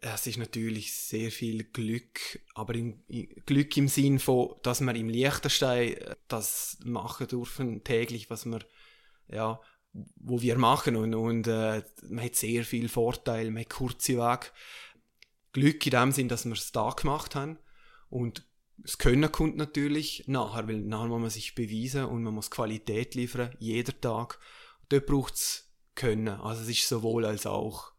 [0.00, 3.02] Es ist natürlich sehr viel Glück, aber im,
[3.46, 8.60] Glück im Sinn von, dass wir im Liechtenstein äh, das machen dürfen täglich, was wir,
[9.28, 9.60] ja,
[10.16, 14.46] wo wir machen und, und äh, man hat sehr viel Vorteil, man hat kurze Wege.
[15.52, 17.58] Glück in dem Sinn, dass wir es da gemacht haben
[18.08, 18.44] und
[18.76, 23.16] das Können kommt natürlich nachher, weil nachher muss man sich beweisen und man muss Qualität
[23.16, 24.38] liefern, jeder Tag.
[24.88, 25.64] dort braucht es
[25.96, 27.97] Können, also es ist sowohl als auch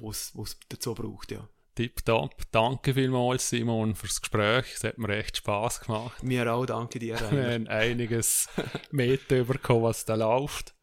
[0.00, 1.48] was es dazu braucht, ja.
[1.74, 2.34] Tipptopp.
[2.50, 4.66] Danke vielmals, Simon, fürs Gespräch.
[4.74, 6.22] Es hat mir echt Spass gemacht.
[6.22, 7.18] Mir auch, danke dir.
[7.30, 8.50] Wir haben einiges
[8.90, 10.74] mitbekommen, was da läuft.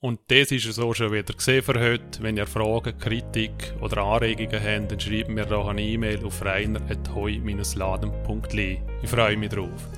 [0.00, 2.22] Und das ist es auch schon wieder gesehen für heute.
[2.22, 8.82] Wenn ihr Fragen, Kritik oder Anregungen habt, dann schreibt mir doch eine E-Mail auf reiner.heu-laden.li.
[9.02, 9.88] Ich freue mich drauf.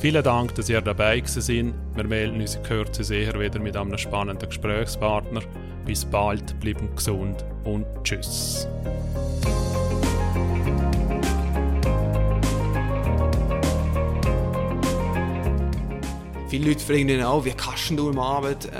[0.00, 1.74] Vielen Dank, dass ihr dabei sind.
[1.94, 5.42] Wir melden uns in Kürze sicher wieder mit einem spannenden Gesprächspartner.
[5.88, 8.68] Bis bald, bleiben gesund und tschüss.
[16.50, 18.70] Viele Leute fragen dann auch, wie kannst du am Abend äh,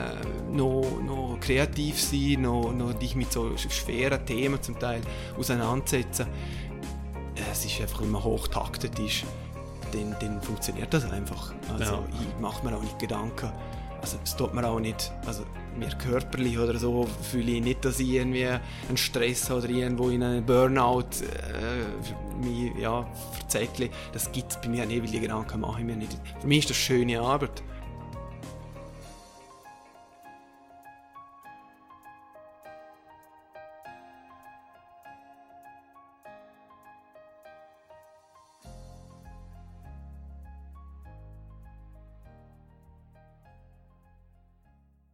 [0.55, 5.01] noch, noch kreativ sein, noch, noch dich mit so schweren Themen zum Teil
[5.39, 6.27] auseinandersetzen.
[7.51, 9.25] Es ist einfach, wenn man hochtaktet ist,
[9.93, 11.55] dann, dann funktioniert das einfach.
[11.73, 12.05] Also ja.
[12.21, 13.51] ich mache mir auch nicht Gedanken.
[14.03, 15.45] Also es tut mir auch nicht, also
[15.79, 20.23] mir körperlich oder so fühle ich nicht, dass ich irgendwie einen Stress oder irgendwo in
[20.23, 23.91] einen Burnout äh, ja, verzettle.
[24.13, 26.17] Das gibt es bei mir nicht, weil die Gedanken mache ich mir nicht.
[26.41, 27.63] Für mich ist das schöne Arbeit.